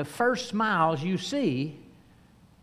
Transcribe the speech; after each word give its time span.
the 0.00 0.04
first 0.06 0.48
smiles 0.48 1.02
you 1.02 1.18
see 1.18 1.78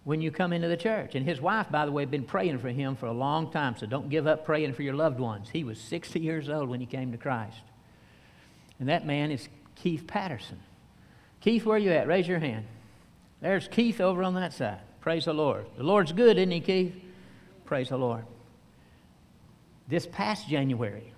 when 0.06 0.22
you 0.22 0.32
come 0.32 0.52
into 0.52 0.68
the 0.68 0.76
church. 0.76 1.14
And 1.14 1.24
his 1.24 1.40
wife, 1.40 1.67
by 1.70 1.86
the 1.86 1.92
way, 1.92 2.02
had 2.02 2.10
been 2.10 2.24
praying 2.24 2.58
for 2.58 2.70
him 2.70 2.96
for 2.96 3.06
a 3.06 3.12
long 3.12 3.52
time, 3.52 3.75
so 3.78 3.86
don't 3.86 4.10
give 4.10 4.25
up 4.25 4.44
praying 4.44 4.74
for 4.74 4.82
your 4.82 4.96
loved 4.96 5.20
ones. 5.20 5.47
He 5.54 5.63
was 5.63 5.79
60 5.79 6.20
years 6.20 6.50
old 6.50 6.68
when 6.68 6.79
he 6.79 6.88
came 6.88 7.12
to 7.12 7.18
Christ. 7.20 7.62
And 8.79 8.89
that 8.89 9.05
man 9.05 9.29
is 9.29 9.50
Keith 9.76 10.08
Patterson. 10.08 10.60
Keith, 11.39 11.63
where 11.63 11.76
are 11.76 11.79
you 11.79 11.92
at? 11.92 12.08
Raise 12.08 12.28
your 12.28 12.39
hand. 12.39 12.65
There's 13.40 13.67
Keith 13.67 14.01
over 14.01 14.24
on 14.24 14.33
that 14.33 14.51
side. 14.51 14.79
Praise 14.99 15.26
the 15.26 15.33
Lord. 15.33 15.67
The 15.78 15.83
Lord's 15.83 16.13
good, 16.13 16.40
isn't 16.40 16.49
he, 16.49 16.59
Keith? 16.59 16.95
Praise 17.66 17.90
the 17.90 17.98
Lord. 17.98 18.26
This 19.88 20.08
past 20.08 20.49
January, 20.49 21.13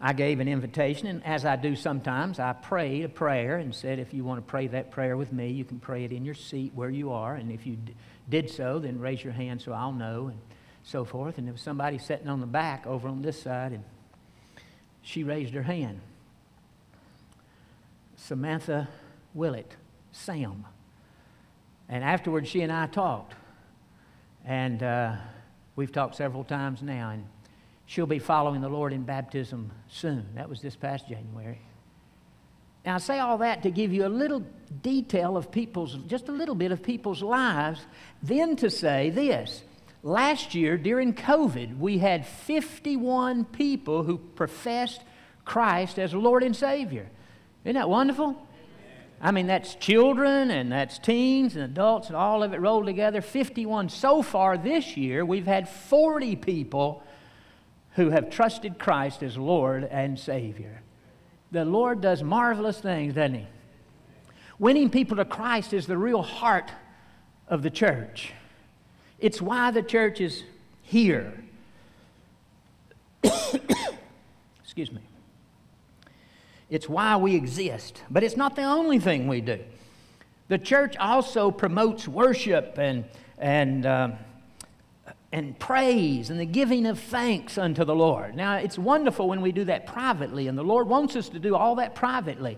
I 0.00 0.12
gave 0.12 0.40
an 0.40 0.48
invitation, 0.48 1.06
and 1.06 1.24
as 1.24 1.44
I 1.44 1.56
do 1.56 1.76
sometimes, 1.76 2.38
I 2.38 2.52
prayed 2.52 3.04
a 3.04 3.08
prayer 3.08 3.56
and 3.56 3.74
said, 3.74 3.98
if 3.98 4.12
you 4.12 4.24
want 4.24 4.44
to 4.44 4.50
pray 4.50 4.66
that 4.66 4.90
prayer 4.90 5.16
with 5.16 5.32
me, 5.32 5.50
you 5.50 5.64
can 5.64 5.78
pray 5.78 6.04
it 6.04 6.12
in 6.12 6.24
your 6.24 6.34
seat 6.34 6.72
where 6.74 6.90
you 6.90 7.12
are. 7.12 7.36
And 7.36 7.50
if 7.50 7.64
you 7.64 7.76
d- 7.76 7.94
did 8.28 8.50
so, 8.50 8.78
then 8.78 8.98
raise 8.98 9.22
your 9.22 9.32
hand 9.32 9.62
so 9.62 9.72
I'll 9.72 9.92
know, 9.92 10.26
and 10.26 10.38
so 10.82 11.04
forth. 11.04 11.38
And 11.38 11.46
there 11.46 11.52
was 11.52 11.62
somebody 11.62 11.98
sitting 11.98 12.28
on 12.28 12.40
the 12.40 12.46
back 12.46 12.86
over 12.86 13.08
on 13.08 13.22
this 13.22 13.40
side, 13.40 13.72
and 13.72 13.84
she 15.00 15.22
raised 15.22 15.54
her 15.54 15.62
hand. 15.62 16.00
Samantha 18.16 18.88
Willett, 19.32 19.76
Sam. 20.12 20.66
And 21.88 22.02
afterwards, 22.02 22.48
she 22.48 22.62
and 22.62 22.72
I 22.72 22.86
talked. 22.86 23.34
And 24.44 24.82
uh, 24.82 25.16
we've 25.76 25.92
talked 25.92 26.16
several 26.16 26.44
times 26.44 26.82
now. 26.82 27.10
And 27.10 27.26
she'll 27.86 28.06
be 28.06 28.18
following 28.18 28.60
the 28.60 28.68
Lord 28.68 28.92
in 28.92 29.02
baptism 29.02 29.70
soon. 29.88 30.26
That 30.34 30.48
was 30.48 30.60
this 30.60 30.76
past 30.76 31.08
January. 31.08 31.60
Now, 32.84 32.96
I 32.96 32.98
say 32.98 33.18
all 33.18 33.38
that 33.38 33.62
to 33.62 33.70
give 33.70 33.92
you 33.92 34.06
a 34.06 34.08
little 34.08 34.44
detail 34.82 35.36
of 35.36 35.50
people's, 35.50 35.96
just 36.06 36.28
a 36.28 36.32
little 36.32 36.54
bit 36.54 36.70
of 36.70 36.82
people's 36.82 37.22
lives, 37.22 37.80
then 38.22 38.56
to 38.56 38.68
say 38.68 39.10
this. 39.10 39.62
Last 40.02 40.54
year, 40.54 40.76
during 40.76 41.14
COVID, 41.14 41.78
we 41.78 41.96
had 41.96 42.26
51 42.26 43.46
people 43.46 44.02
who 44.02 44.18
professed 44.18 45.00
Christ 45.46 45.98
as 45.98 46.12
Lord 46.12 46.42
and 46.42 46.54
Savior. 46.54 47.08
Isn't 47.64 47.76
that 47.76 47.88
wonderful? 47.88 48.36
I 49.18 49.30
mean, 49.30 49.46
that's 49.46 49.74
children 49.76 50.50
and 50.50 50.70
that's 50.70 50.98
teens 50.98 51.56
and 51.56 51.64
adults 51.64 52.08
and 52.08 52.16
all 52.16 52.42
of 52.42 52.52
it 52.52 52.60
rolled 52.60 52.84
together. 52.84 53.22
51 53.22 53.88
so 53.88 54.20
far 54.20 54.58
this 54.58 54.98
year. 54.98 55.24
We've 55.24 55.46
had 55.46 55.66
40 55.66 56.36
people 56.36 57.02
who 57.94 58.10
have 58.10 58.30
trusted 58.30 58.78
Christ 58.78 59.22
as 59.22 59.36
Lord 59.36 59.84
and 59.84 60.18
Savior. 60.18 60.82
The 61.52 61.64
Lord 61.64 62.00
does 62.00 62.22
marvelous 62.22 62.80
things, 62.80 63.14
doesn't 63.14 63.34
He? 63.34 63.46
Winning 64.58 64.90
people 64.90 65.16
to 65.16 65.24
Christ 65.24 65.72
is 65.72 65.86
the 65.86 65.96
real 65.96 66.22
heart 66.22 66.70
of 67.48 67.62
the 67.62 67.70
church. 67.70 68.32
It's 69.18 69.40
why 69.40 69.70
the 69.70 69.82
church 69.82 70.20
is 70.20 70.42
here. 70.82 71.44
Excuse 74.62 74.92
me. 74.92 75.00
It's 76.70 76.88
why 76.88 77.16
we 77.16 77.34
exist. 77.34 78.02
But 78.10 78.24
it's 78.24 78.36
not 78.36 78.56
the 78.56 78.64
only 78.64 78.98
thing 78.98 79.28
we 79.28 79.40
do. 79.40 79.60
The 80.48 80.58
church 80.58 80.96
also 80.96 81.50
promotes 81.50 82.06
worship 82.06 82.76
and, 82.78 83.04
and 83.38 83.86
uh, 83.86 84.10
and 85.34 85.58
praise 85.58 86.30
and 86.30 86.38
the 86.38 86.46
giving 86.46 86.86
of 86.86 86.96
thanks 86.96 87.58
unto 87.58 87.84
the 87.84 87.94
Lord. 87.94 88.36
Now, 88.36 88.54
it's 88.54 88.78
wonderful 88.78 89.26
when 89.26 89.40
we 89.40 89.50
do 89.50 89.64
that 89.64 89.84
privately, 89.84 90.46
and 90.46 90.56
the 90.56 90.62
Lord 90.62 90.86
wants 90.86 91.16
us 91.16 91.28
to 91.30 91.40
do 91.40 91.56
all 91.56 91.74
that 91.74 91.96
privately. 91.96 92.56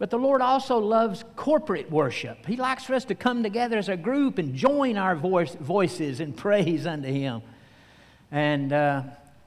But 0.00 0.10
the 0.10 0.18
Lord 0.18 0.42
also 0.42 0.78
loves 0.78 1.24
corporate 1.36 1.88
worship. 1.92 2.44
He 2.44 2.56
likes 2.56 2.82
for 2.82 2.94
us 2.94 3.04
to 3.04 3.14
come 3.14 3.44
together 3.44 3.78
as 3.78 3.88
a 3.88 3.96
group 3.96 4.38
and 4.38 4.52
join 4.52 4.98
our 4.98 5.14
voice, 5.14 5.54
voices 5.54 6.18
in 6.18 6.32
praise 6.32 6.88
unto 6.88 7.06
Him. 7.06 7.40
And 8.32 8.72
uh, 8.72 9.02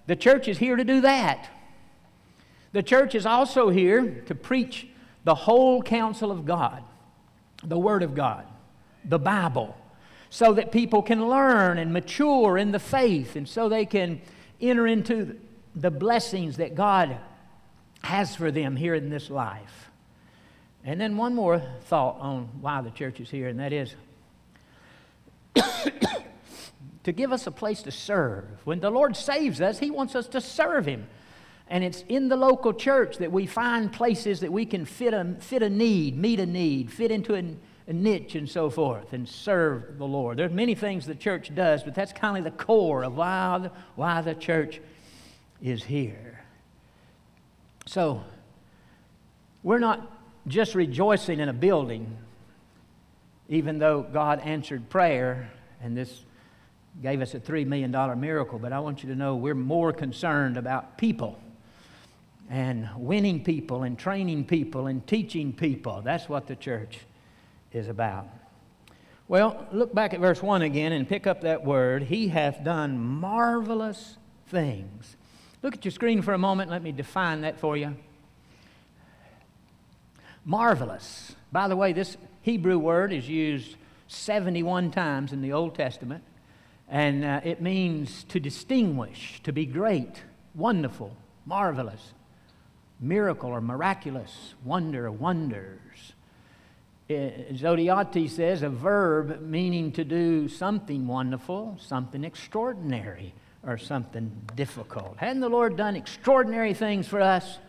the 0.08 0.16
church 0.16 0.48
is 0.48 0.58
here 0.58 0.78
to 0.78 0.86
do 0.86 1.02
that. 1.02 1.50
The 2.72 2.84
church 2.84 3.16
is 3.16 3.26
also 3.26 3.68
here 3.68 4.24
to 4.28 4.34
preach 4.34 4.88
the 5.26 5.36
whole 5.36 5.84
counsel 5.84 6.32
of 6.32 6.46
God, 6.46 6.86
the 7.66 7.78
Word 7.78 8.02
of 8.02 8.16
God, 8.16 8.46
the 9.04 9.20
Bible 9.20 9.76
so 10.36 10.52
that 10.52 10.70
people 10.70 11.02
can 11.02 11.30
learn 11.30 11.78
and 11.78 11.94
mature 11.94 12.58
in 12.58 12.74
the 12.74 12.80
faith 12.80 13.38
and 13.38 13.48
so 13.48 13.70
they 13.70 13.86
can 13.86 14.20
enter 14.60 14.86
into 14.86 15.40
the 15.74 15.90
blessings 15.90 16.58
that 16.58 16.76
God 16.76 17.16
has 18.04 18.36
for 18.36 18.52
them 18.52 18.76
here 18.76 18.94
in 18.96 19.10
this 19.10 19.30
life. 19.30 19.90
And 20.84 21.00
then 21.00 21.16
one 21.16 21.36
more 21.36 21.64
thought 21.86 22.18
on 22.20 22.50
why 22.60 22.82
the 22.82 22.92
church 22.92 23.22
is 23.22 23.30
here, 23.30 23.48
and 23.48 23.62
that 23.62 23.72
is 23.72 23.96
to 27.06 27.14
give 27.14 27.32
us 27.32 27.48
a 27.48 27.52
place 27.52 27.82
to 27.84 27.92
serve. 27.92 28.44
When 28.66 28.82
the 28.82 28.90
Lord 28.90 29.16
saves 29.16 29.62
us, 29.62 29.80
He 29.80 29.90
wants 29.90 30.16
us 30.16 30.28
to 30.28 30.42
serve 30.42 30.86
Him. 30.86 31.08
And 31.70 31.82
it's 31.82 32.04
in 32.10 32.28
the 32.28 32.36
local 32.36 32.74
church 32.74 33.20
that 33.20 33.32
we 33.32 33.46
find 33.46 33.90
places 33.90 34.42
that 34.42 34.52
we 34.52 34.66
can 34.66 34.84
fit 34.84 35.14
a, 35.14 35.38
fit 35.40 35.64
a 35.64 35.70
need, 35.70 36.18
meet 36.18 36.42
a 36.42 36.46
need, 36.46 36.92
fit 36.92 37.10
into 37.10 37.36
an 37.36 37.62
niche 37.94 38.36
and 38.36 38.50
so 38.50 38.70
forth 38.70 39.14
and 39.14 39.28
serve 39.28 39.98
the 39.98 40.06
Lord. 40.06 40.38
There's 40.38 40.52
many 40.52 40.76
things 40.76 41.06
the 41.06 41.16
church 41.16 41.54
does, 41.54 41.84
but 41.84 41.94
that's 41.94 42.14
kind 42.14 42.38
of 42.38 42.44
the 42.44 42.64
core 42.64 43.04
of 43.04 43.16
why 43.16 43.60
the, 43.60 43.72
why 43.96 44.22
the 44.22 44.34
church 44.34 44.82
is 45.62 45.84
here. 45.84 46.44
So, 47.86 48.24
we're 49.62 49.80
not 49.80 50.12
just 50.48 50.76
rejoicing 50.76 51.40
in 51.40 51.50
a 51.50 51.54
building, 51.54 52.18
even 53.50 53.78
though 53.78 54.02
God 54.02 54.40
answered 54.40 54.90
prayer, 54.90 55.52
and 55.82 55.96
this 55.96 56.24
gave 57.02 57.22
us 57.22 57.34
a 57.34 57.40
$3 57.40 57.66
million 57.68 57.92
miracle, 58.20 58.58
but 58.58 58.74
I 58.74 58.80
want 58.80 59.04
you 59.04 59.10
to 59.10 59.16
know 59.16 59.36
we're 59.36 59.54
more 59.54 59.92
concerned 59.92 60.58
about 60.58 60.98
people 60.98 61.38
and 62.50 62.88
winning 62.96 63.44
people 63.44 63.84
and 63.84 63.98
training 63.98 64.46
people 64.46 64.88
and 64.88 65.06
teaching 65.06 65.52
people. 65.52 66.02
That's 66.04 66.30
what 66.30 66.48
the 66.48 66.56
church 66.56 67.00
is 67.76 67.90
about. 67.90 68.28
Well, 69.28 69.68
look 69.72 69.94
back 69.94 70.14
at 70.14 70.20
verse 70.20 70.42
1 70.42 70.62
again 70.62 70.92
and 70.92 71.08
pick 71.08 71.28
up 71.28 71.42
that 71.42 71.66
word. 71.66 72.04
He 72.04 72.28
hath 72.28 72.64
done 72.64 73.00
marvelous 73.00 74.18
things. 74.48 75.18
Look 75.62 75.76
at 75.76 75.84
your 75.84 75.92
screen 75.92 76.22
for 76.22 76.34
a 76.34 76.38
moment. 76.38 76.70
Let 76.70 76.84
me 76.84 76.92
define 76.92 77.42
that 77.42 77.60
for 77.60 77.76
you. 77.76 77.96
Marvelous. 80.46 81.36
By 81.52 81.68
the 81.68 81.76
way, 81.76 81.92
this 81.92 82.18
Hebrew 82.44 82.78
word 82.78 83.12
is 83.12 83.28
used 83.28 83.76
71 84.08 84.92
times 84.92 85.34
in 85.34 85.42
the 85.42 85.54
Old 85.54 85.74
Testament, 85.74 86.24
and 86.88 87.26
uh, 87.26 87.42
it 87.44 87.62
means 87.62 88.24
to 88.26 88.40
distinguish, 88.40 89.42
to 89.44 89.52
be 89.52 89.66
great, 89.66 90.22
wonderful, 90.54 91.18
marvelous, 91.48 92.14
miracle 93.00 93.50
or 93.50 93.62
miraculous, 93.62 94.54
wonder, 94.64 95.12
wonders. 95.12 96.14
Eh, 97.08 97.54
Zodhiates 97.54 98.32
says 98.32 98.64
a 98.64 98.70
verb 98.70 99.40
meaning 99.42 99.92
to 99.92 100.04
do 100.04 100.48
something 100.48 101.06
wonderful, 101.06 101.78
something 101.80 102.24
extraordinary, 102.24 103.32
or 103.62 103.78
something 103.78 104.32
difficult. 104.56 105.16
Hadn't 105.18 105.42
the 105.42 105.50
Lord 105.50 105.78
done 105.78 105.96
extraordinary 105.96 106.74
things 106.74 107.08
for 107.08 107.22
us? 107.22 107.60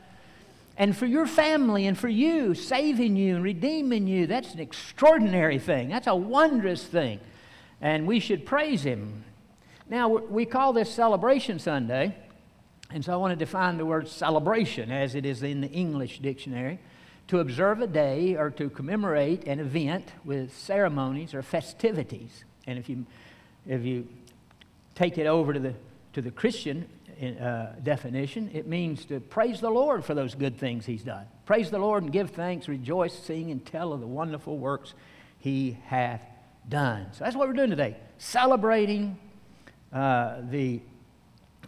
And 0.79 0.97
for 0.97 1.05
your 1.05 1.27
family 1.27 1.87
and 1.87 1.99
for 1.99 2.09
you, 2.09 2.55
saving 2.55 3.17
you 3.17 3.35
and 3.37 3.45
redeeming 3.45 4.07
you, 4.07 4.27
that's 4.27 4.55
an 4.55 4.61
extraordinary 4.61 5.59
thing. 5.59 5.91
That's 5.91 6.07
a 6.07 6.17
wondrous 6.17 6.85
thing. 6.85 7.21
And 7.81 8.07
we 8.07 8.21
should 8.21 8.47
praise 8.47 8.83
Him. 8.83 9.25
Now, 9.89 10.09
we 10.09 10.47
call 10.47 10.73
this 10.73 10.91
Celebration 10.91 11.59
Sunday. 11.59 12.17
And 12.91 13.05
so 13.05 13.13
I 13.13 13.17
want 13.17 13.33
to 13.33 13.37
define 13.37 13.77
the 13.77 13.85
word 13.85 14.09
celebration 14.09 14.91
as 14.91 15.15
it 15.15 15.27
is 15.27 15.43
in 15.43 15.61
the 15.61 15.71
English 15.71 16.21
dictionary 16.21 16.79
to 17.29 17.41
observe 17.41 17.81
a 17.81 17.87
day 17.87 18.37
or 18.37 18.51
to 18.51 18.71
commemorate 18.71 19.47
an 19.47 19.59
event 19.59 20.13
with 20.25 20.57
ceremonies 20.57 21.35
or 21.35 21.43
festivities. 21.43 22.45
And 22.67 22.79
if 22.79 22.89
you, 22.89 23.05
if 23.67 23.85
you 23.85 24.07
take 24.95 25.19
it 25.19 25.27
over 25.27 25.53
to 25.53 25.59
the, 25.59 25.75
to 26.13 26.23
the 26.23 26.31
Christian 26.31 26.89
uh, 27.21 27.73
definition, 27.83 28.51
it 28.53 28.67
means 28.67 29.05
to 29.07 29.21
praise 29.21 29.61
the 29.61 29.71
Lord 29.71 30.05
for 30.05 30.15
those 30.15 30.35
good 30.35 30.59
things 30.59 30.87
He's 30.87 31.03
done. 31.03 31.27
Praise 31.47 31.71
the 31.71 31.79
Lord 31.79 32.05
and 32.05 32.13
give 32.13 32.31
thanks, 32.31 32.69
rejoice, 32.69 33.15
sing, 33.15 33.51
and 33.51 33.65
tell 33.65 33.93
of 33.93 34.01
the 34.01 34.07
wonderful 34.07 34.59
works 34.59 34.95
He 35.39 35.79
hath 35.87 36.23
done. 36.69 37.09
So 37.13 37.25
that's 37.25 37.37
what 37.37 37.49
we're 37.49 37.55
doing 37.55 37.71
today, 37.71 37.97
celebrating 38.19 39.19
uh, 39.93 40.43
the 40.51 40.81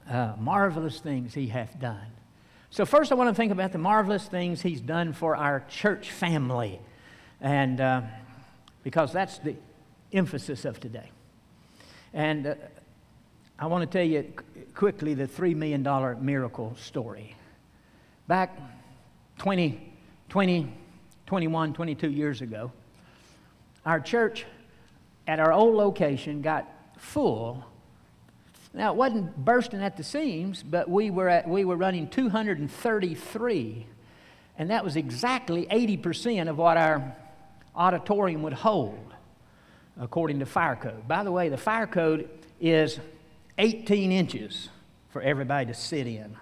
uh, 0.09 0.35
marvelous 0.39 1.01
things 1.01 1.35
He 1.35 1.49
hath 1.49 1.79
done. 1.81 2.07
So, 2.71 2.85
first, 2.85 3.13
I 3.13 3.15
want 3.15 3.31
to 3.31 3.35
think 3.35 3.51
about 3.51 3.73
the 3.73 3.79
marvelous 3.79 4.27
things 4.27 4.61
He's 4.61 4.81
done 4.81 5.15
for 5.15 5.35
our 5.35 5.65
church 5.69 6.11
family, 6.11 6.81
and 7.41 7.81
uh, 7.81 8.03
because 8.83 9.11
that's 9.11 9.39
the 9.39 9.57
emphasis 10.13 10.67
of 10.67 10.79
today. 10.79 11.11
And 12.13 12.47
uh, 12.47 12.55
I 13.59 13.67
want 13.67 13.91
to 13.91 13.99
tell 13.99 14.07
you 14.07 14.33
quickly 14.75 15.15
the 15.15 15.27
$3 15.27 15.57
million 15.57 15.83
miracle 16.25 16.77
story. 16.77 17.35
Back 18.27 18.57
20, 19.39 19.93
20, 20.29 20.73
21, 21.27 21.73
22 21.73 22.11
years 22.11 22.43
ago, 22.43 22.71
our 23.87 23.99
church 23.99 24.45
at 25.27 25.41
our 25.41 25.53
old 25.53 25.75
location 25.75 26.43
got 26.43 26.71
full. 26.99 27.65
Now, 28.75 28.93
it 28.93 28.97
wasn't 28.97 29.45
bursting 29.45 29.83
at 29.83 29.97
the 29.97 30.05
seams, 30.05 30.63
but 30.63 30.89
we 30.89 31.11
were, 31.11 31.29
at, 31.29 31.49
we 31.49 31.65
were 31.65 31.77
running 31.77 32.09
233, 32.09 33.87
and 34.59 34.71
that 34.71 34.85
was 34.85 34.97
exactly 34.97 35.67
80% 35.67 36.49
of 36.49 36.59
what 36.59 36.77
our 36.77 37.15
auditorium 37.75 38.43
would 38.43 38.53
hold, 38.53 39.15
according 39.99 40.41
to 40.41 40.47
fire 40.47 40.77
code. 40.77 41.09
By 41.09 41.25
the 41.25 41.33
way, 41.33 41.49
the 41.49 41.57
fire 41.57 41.87
code 41.87 42.29
is 42.61 43.01
18 43.57 44.13
inches 44.13 44.69
for 45.11 45.23
everybody 45.23 45.67
to 45.67 45.75
sit 45.75 46.07
in. 46.07 46.37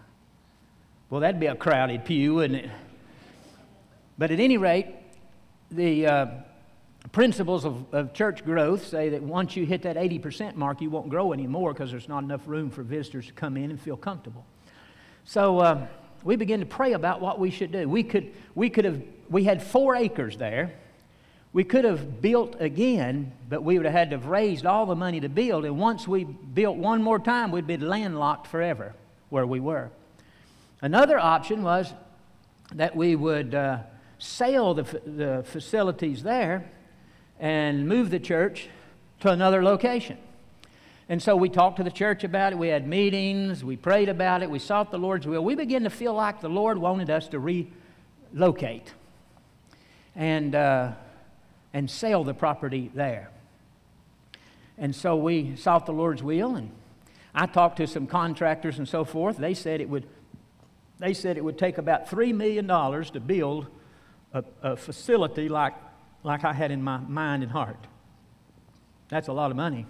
Well, 1.08 1.20
that'd 1.20 1.38
be 1.40 1.46
a 1.46 1.54
crowded 1.54 2.04
pew, 2.04 2.34
wouldn't 2.34 2.64
it? 2.64 2.70
But 4.18 4.30
at 4.30 4.40
any 4.40 4.56
rate, 4.56 4.88
the 5.70 6.06
uh, 6.06 6.26
principles 7.08 7.64
of, 7.64 7.84
of 7.92 8.12
church 8.12 8.44
growth 8.44 8.86
say 8.86 9.10
that 9.10 9.22
once 9.22 9.56
you 9.56 9.64
hit 9.66 9.82
that 9.82 9.96
80% 9.96 10.56
mark, 10.56 10.80
you 10.80 10.90
won't 10.90 11.08
grow 11.08 11.32
anymore 11.32 11.72
because 11.72 11.90
there's 11.90 12.08
not 12.08 12.24
enough 12.24 12.42
room 12.46 12.70
for 12.70 12.82
visitors 12.82 13.26
to 13.26 13.32
come 13.32 13.56
in 13.56 13.70
and 13.70 13.80
feel 13.80 13.96
comfortable. 13.96 14.44
So 15.24 15.58
uh, 15.58 15.86
we 16.24 16.36
began 16.36 16.60
to 16.60 16.66
pray 16.66 16.92
about 16.92 17.20
what 17.20 17.38
we 17.38 17.50
should 17.50 17.72
do. 17.72 17.88
We 17.88 18.02
could, 18.02 18.32
we 18.54 18.70
could 18.70 18.84
have, 18.84 19.02
we 19.28 19.44
had 19.44 19.62
four 19.62 19.94
acres 19.94 20.36
there. 20.36 20.72
We 21.52 21.64
could 21.64 21.84
have 21.84 22.20
built 22.20 22.56
again, 22.60 23.32
but 23.48 23.62
we 23.62 23.78
would 23.78 23.86
have 23.86 23.94
had 23.94 24.10
to 24.10 24.16
have 24.16 24.26
raised 24.26 24.66
all 24.66 24.86
the 24.86 24.96
money 24.96 25.20
to 25.20 25.28
build. 25.28 25.64
And 25.64 25.78
once 25.78 26.06
we 26.06 26.24
built 26.24 26.76
one 26.76 27.02
more 27.02 27.18
time, 27.18 27.50
we'd 27.50 27.66
be 27.66 27.76
landlocked 27.76 28.46
forever 28.46 28.94
where 29.30 29.46
we 29.46 29.60
were. 29.60 29.90
Another 30.82 31.18
option 31.18 31.62
was 31.62 31.92
that 32.74 32.94
we 32.94 33.16
would 33.16 33.54
uh, 33.54 33.78
sell 34.18 34.74
the, 34.74 34.82
the 34.82 35.44
facilities 35.46 36.22
there 36.22 36.70
and 37.40 37.88
move 37.88 38.10
the 38.10 38.18
church 38.18 38.68
to 39.20 39.30
another 39.30 39.62
location. 39.62 40.18
And 41.08 41.22
so 41.22 41.36
we 41.36 41.48
talked 41.48 41.76
to 41.76 41.84
the 41.84 41.90
church 41.90 42.24
about 42.24 42.52
it. 42.52 42.58
We 42.58 42.68
had 42.68 42.86
meetings. 42.86 43.62
We 43.62 43.76
prayed 43.76 44.08
about 44.08 44.42
it. 44.42 44.50
We 44.50 44.58
sought 44.58 44.90
the 44.90 44.98
Lord's 44.98 45.26
will. 45.26 45.44
We 45.44 45.54
began 45.54 45.84
to 45.84 45.90
feel 45.90 46.14
like 46.14 46.40
the 46.40 46.48
Lord 46.48 46.78
wanted 46.78 47.10
us 47.10 47.28
to 47.28 47.38
relocate 47.38 48.92
and, 50.16 50.54
uh, 50.54 50.92
and 51.72 51.90
sell 51.90 52.24
the 52.24 52.34
property 52.34 52.90
there. 52.94 53.30
And 54.78 54.94
so 54.94 55.16
we 55.16 55.56
sought 55.56 55.86
the 55.86 55.92
Lord's 55.92 56.22
will, 56.22 56.56
and 56.56 56.70
I 57.34 57.46
talked 57.46 57.78
to 57.78 57.86
some 57.86 58.06
contractors 58.06 58.78
and 58.78 58.88
so 58.88 59.04
forth. 59.04 59.36
They 59.36 59.54
said 59.54 59.80
it 59.80 59.88
would 59.88 60.06
they 60.98 61.12
said 61.12 61.36
it 61.36 61.44
would 61.44 61.58
take 61.58 61.78
about 61.78 62.08
$3 62.08 62.34
million 62.34 62.66
to 62.66 63.20
build 63.20 63.66
a, 64.32 64.44
a 64.62 64.76
facility 64.76 65.48
like, 65.48 65.74
like 66.26 66.44
I 66.44 66.52
had 66.52 66.72
in 66.72 66.82
my 66.82 66.98
mind 66.98 67.44
and 67.44 67.52
heart. 67.52 67.86
That's 69.08 69.28
a 69.28 69.32
lot 69.32 69.52
of 69.52 69.56
money, 69.56 69.86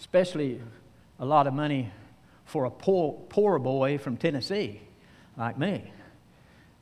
especially 0.00 0.62
a 1.18 1.26
lot 1.26 1.46
of 1.46 1.52
money 1.52 1.92
for 2.46 2.64
a 2.64 2.70
poor, 2.70 3.12
poor 3.28 3.58
boy 3.58 3.98
from 3.98 4.16
Tennessee 4.16 4.80
like 5.36 5.58
me. 5.58 5.92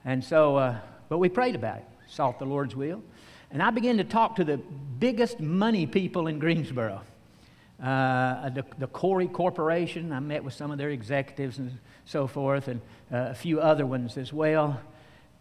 And 0.04 0.22
so, 0.22 0.56
uh, 0.56 0.78
but 1.08 1.18
we 1.18 1.28
prayed 1.28 1.56
about 1.56 1.78
it, 1.78 1.84
sought 2.06 2.38
the 2.38 2.44
Lord's 2.44 2.76
will. 2.76 3.02
And 3.50 3.60
I 3.60 3.70
began 3.70 3.96
to 3.96 4.04
talk 4.04 4.36
to 4.36 4.44
the 4.44 4.58
biggest 5.00 5.40
money 5.40 5.84
people 5.84 6.28
in 6.28 6.38
Greensboro. 6.38 7.00
Uh, 7.82 8.50
the, 8.50 8.64
the 8.78 8.86
Koury 8.86 9.32
Corporation, 9.32 10.12
I 10.12 10.20
met 10.20 10.44
with 10.44 10.54
some 10.54 10.70
of 10.70 10.78
their 10.78 10.90
executives 10.90 11.58
and 11.58 11.76
so 12.04 12.28
forth, 12.28 12.68
and 12.68 12.80
uh, 13.12 13.30
a 13.30 13.34
few 13.34 13.60
other 13.60 13.84
ones 13.84 14.16
as 14.16 14.32
well. 14.32 14.80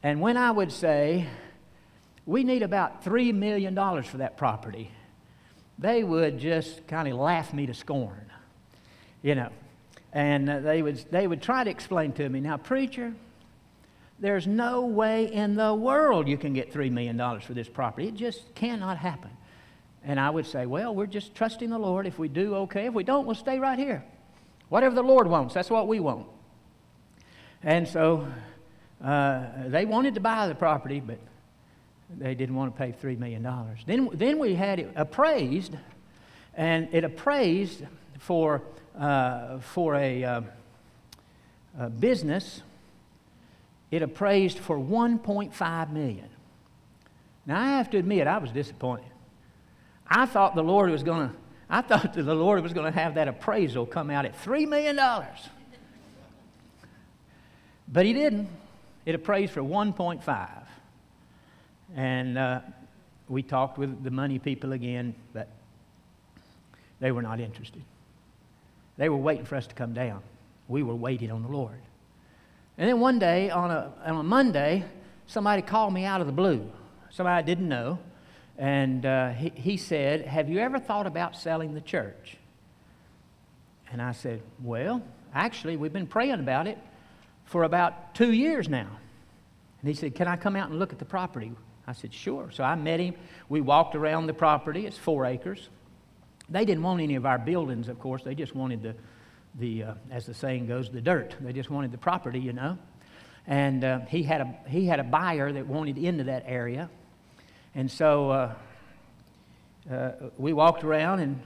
And 0.01 0.19
when 0.19 0.35
I 0.35 0.49
would 0.49 0.71
say, 0.71 1.27
we 2.25 2.43
need 2.43 2.63
about 2.63 3.03
$3 3.03 3.33
million 3.33 3.75
for 4.03 4.17
that 4.17 4.37
property, 4.37 4.91
they 5.77 6.03
would 6.03 6.39
just 6.39 6.87
kind 6.87 7.07
of 7.07 7.15
laugh 7.15 7.53
me 7.53 7.65
to 7.65 7.73
scorn, 7.73 8.31
you 9.21 9.35
know. 9.35 9.49
And 10.13 10.49
uh, 10.49 10.59
they, 10.59 10.81
would, 10.81 11.03
they 11.11 11.27
would 11.27 11.41
try 11.41 11.63
to 11.63 11.69
explain 11.69 12.11
to 12.13 12.29
me, 12.29 12.39
now, 12.39 12.57
preacher, 12.57 13.13
there's 14.19 14.45
no 14.45 14.85
way 14.85 15.31
in 15.31 15.55
the 15.55 15.73
world 15.73 16.27
you 16.27 16.37
can 16.37 16.53
get 16.53 16.71
$3 16.71 16.91
million 16.91 17.17
for 17.41 17.53
this 17.53 17.67
property. 17.67 18.07
It 18.07 18.13
just 18.13 18.53
cannot 18.53 18.97
happen. 18.97 19.31
And 20.05 20.19
I 20.19 20.29
would 20.29 20.45
say, 20.45 20.65
well, 20.65 20.93
we're 20.93 21.07
just 21.07 21.33
trusting 21.33 21.69
the 21.69 21.79
Lord. 21.79 22.05
If 22.05 22.19
we 22.19 22.27
do, 22.27 22.55
okay. 22.55 22.85
If 22.85 22.93
we 22.93 23.03
don't, 23.03 23.25
we'll 23.25 23.35
stay 23.35 23.57
right 23.57 23.79
here. 23.79 24.03
Whatever 24.69 24.95
the 24.95 25.03
Lord 25.03 25.27
wants, 25.27 25.53
that's 25.53 25.69
what 25.69 25.87
we 25.87 25.99
want. 25.99 26.27
And 27.63 27.87
so 27.87 28.27
uh, 29.03 29.45
they 29.67 29.85
wanted 29.85 30.13
to 30.15 30.19
buy 30.19 30.47
the 30.47 30.55
property, 30.55 30.99
but 30.99 31.17
they 32.17 32.35
didn't 32.35 32.55
want 32.55 32.75
to 32.75 32.77
pay 32.77 32.91
$3 32.91 33.17
million. 33.17 33.47
Then, 33.85 34.09
then 34.13 34.39
we 34.39 34.55
had 34.55 34.79
it 34.79 34.91
appraised, 34.95 35.75
and 36.55 36.89
it 36.91 37.03
appraised 37.03 37.83
for, 38.19 38.61
uh, 38.97 39.59
for 39.59 39.95
a, 39.95 40.23
uh, 40.23 40.41
a 41.79 41.89
business, 41.89 42.61
it 43.91 44.01
appraised 44.01 44.59
for 44.59 44.77
1.5 44.77 45.91
million. 45.91 46.29
Now 47.45 47.59
I 47.59 47.77
have 47.77 47.89
to 47.91 47.97
admit 47.97 48.27
I 48.27 48.37
was 48.37 48.51
disappointed. 48.51 49.11
I 50.07 50.25
thought 50.25 50.55
the 50.55 50.63
Lord 50.63 50.89
was 50.89 51.03
going 51.03 51.29
to 51.29 51.35
I 51.69 51.81
thought 51.81 52.13
that 52.13 52.23
the 52.23 52.35
Lord 52.35 52.61
was 52.61 52.71
going 52.71 52.91
to 52.91 52.99
have 52.99 53.15
that 53.15 53.27
appraisal 53.27 53.87
come 53.87 54.11
out 54.11 54.25
at 54.25 54.39
$3 54.43 54.67
million. 54.67 54.99
But 57.87 58.05
he 58.05 58.13
didn't. 58.13 58.47
It 59.07 59.15
appraised 59.15 59.53
for 59.53 59.61
1.5. 59.61 60.62
And 61.95 62.37
uh, 62.37 62.61
we 63.29 63.43
talked 63.43 63.77
with 63.77 64.03
the 64.03 64.11
money 64.11 64.39
people 64.39 64.73
again, 64.73 65.15
but 65.33 65.47
they 66.99 67.11
were 67.11 67.21
not 67.21 67.39
interested. 67.39 67.83
They 68.97 69.09
were 69.09 69.17
waiting 69.17 69.45
for 69.45 69.55
us 69.55 69.67
to 69.67 69.75
come 69.75 69.93
down. 69.93 70.21
We 70.67 70.83
were 70.83 70.95
waiting 70.95 71.31
on 71.31 71.41
the 71.41 71.49
Lord. 71.49 71.79
And 72.77 72.89
then 72.89 72.99
one 72.99 73.19
day, 73.19 73.49
on 73.49 73.71
a, 73.71 73.91
on 74.05 74.17
a 74.17 74.23
Monday, 74.23 74.83
somebody 75.27 75.61
called 75.61 75.93
me 75.93 76.05
out 76.05 76.21
of 76.21 76.27
the 76.27 76.33
blue. 76.33 76.69
Somebody 77.09 77.37
I 77.37 77.41
didn't 77.41 77.69
know. 77.69 77.99
And 78.57 79.05
uh, 79.05 79.29
he, 79.29 79.51
he 79.55 79.77
said, 79.77 80.25
Have 80.25 80.49
you 80.49 80.59
ever 80.59 80.79
thought 80.79 81.07
about 81.07 81.35
selling 81.35 81.73
the 81.73 81.81
church? 81.81 82.37
And 83.91 84.01
I 84.01 84.11
said, 84.11 84.41
Well, 84.63 85.03
actually, 85.33 85.77
we've 85.77 85.93
been 85.93 86.07
praying 86.07 86.39
about 86.39 86.67
it 86.67 86.77
for 87.45 87.63
about 87.63 88.15
two 88.15 88.31
years 88.31 88.69
now. 88.69 88.89
And 89.81 89.89
he 89.89 89.93
said, 89.93 90.15
Can 90.15 90.27
I 90.27 90.35
come 90.35 90.55
out 90.55 90.69
and 90.69 90.79
look 90.79 90.93
at 90.93 90.99
the 90.99 91.05
property? 91.05 91.51
I 91.87 91.93
said, 91.93 92.13
Sure. 92.13 92.49
So 92.51 92.63
I 92.63 92.75
met 92.75 92.99
him. 92.99 93.15
We 93.49 93.61
walked 93.61 93.95
around 93.95 94.27
the 94.27 94.33
property. 94.33 94.85
It's 94.85 94.97
four 94.97 95.25
acres. 95.25 95.69
They 96.49 96.65
didn't 96.65 96.83
want 96.83 97.01
any 97.01 97.15
of 97.15 97.25
our 97.25 97.37
buildings, 97.37 97.87
of 97.87 97.99
course. 97.99 98.23
They 98.23 98.35
just 98.35 98.55
wanted 98.55 98.83
the, 98.83 98.95
the 99.59 99.83
uh, 99.83 99.93
as 100.11 100.25
the 100.25 100.33
saying 100.33 100.67
goes, 100.67 100.89
the 100.89 101.01
dirt. 101.01 101.35
They 101.39 101.53
just 101.53 101.69
wanted 101.69 101.91
the 101.91 101.97
property, 101.97 102.39
you 102.39 102.53
know. 102.53 102.77
And 103.47 103.83
uh, 103.83 103.99
he, 104.07 104.23
had 104.23 104.41
a, 104.41 104.55
he 104.67 104.85
had 104.85 104.99
a 104.99 105.03
buyer 105.03 105.51
that 105.51 105.67
wanted 105.67 105.97
into 105.97 106.25
that 106.25 106.43
area. 106.45 106.89
And 107.75 107.89
so 107.89 108.29
uh, 108.29 108.53
uh 109.91 110.11
we 110.37 110.53
walked 110.53 110.83
around 110.83 111.19
and 111.19 111.41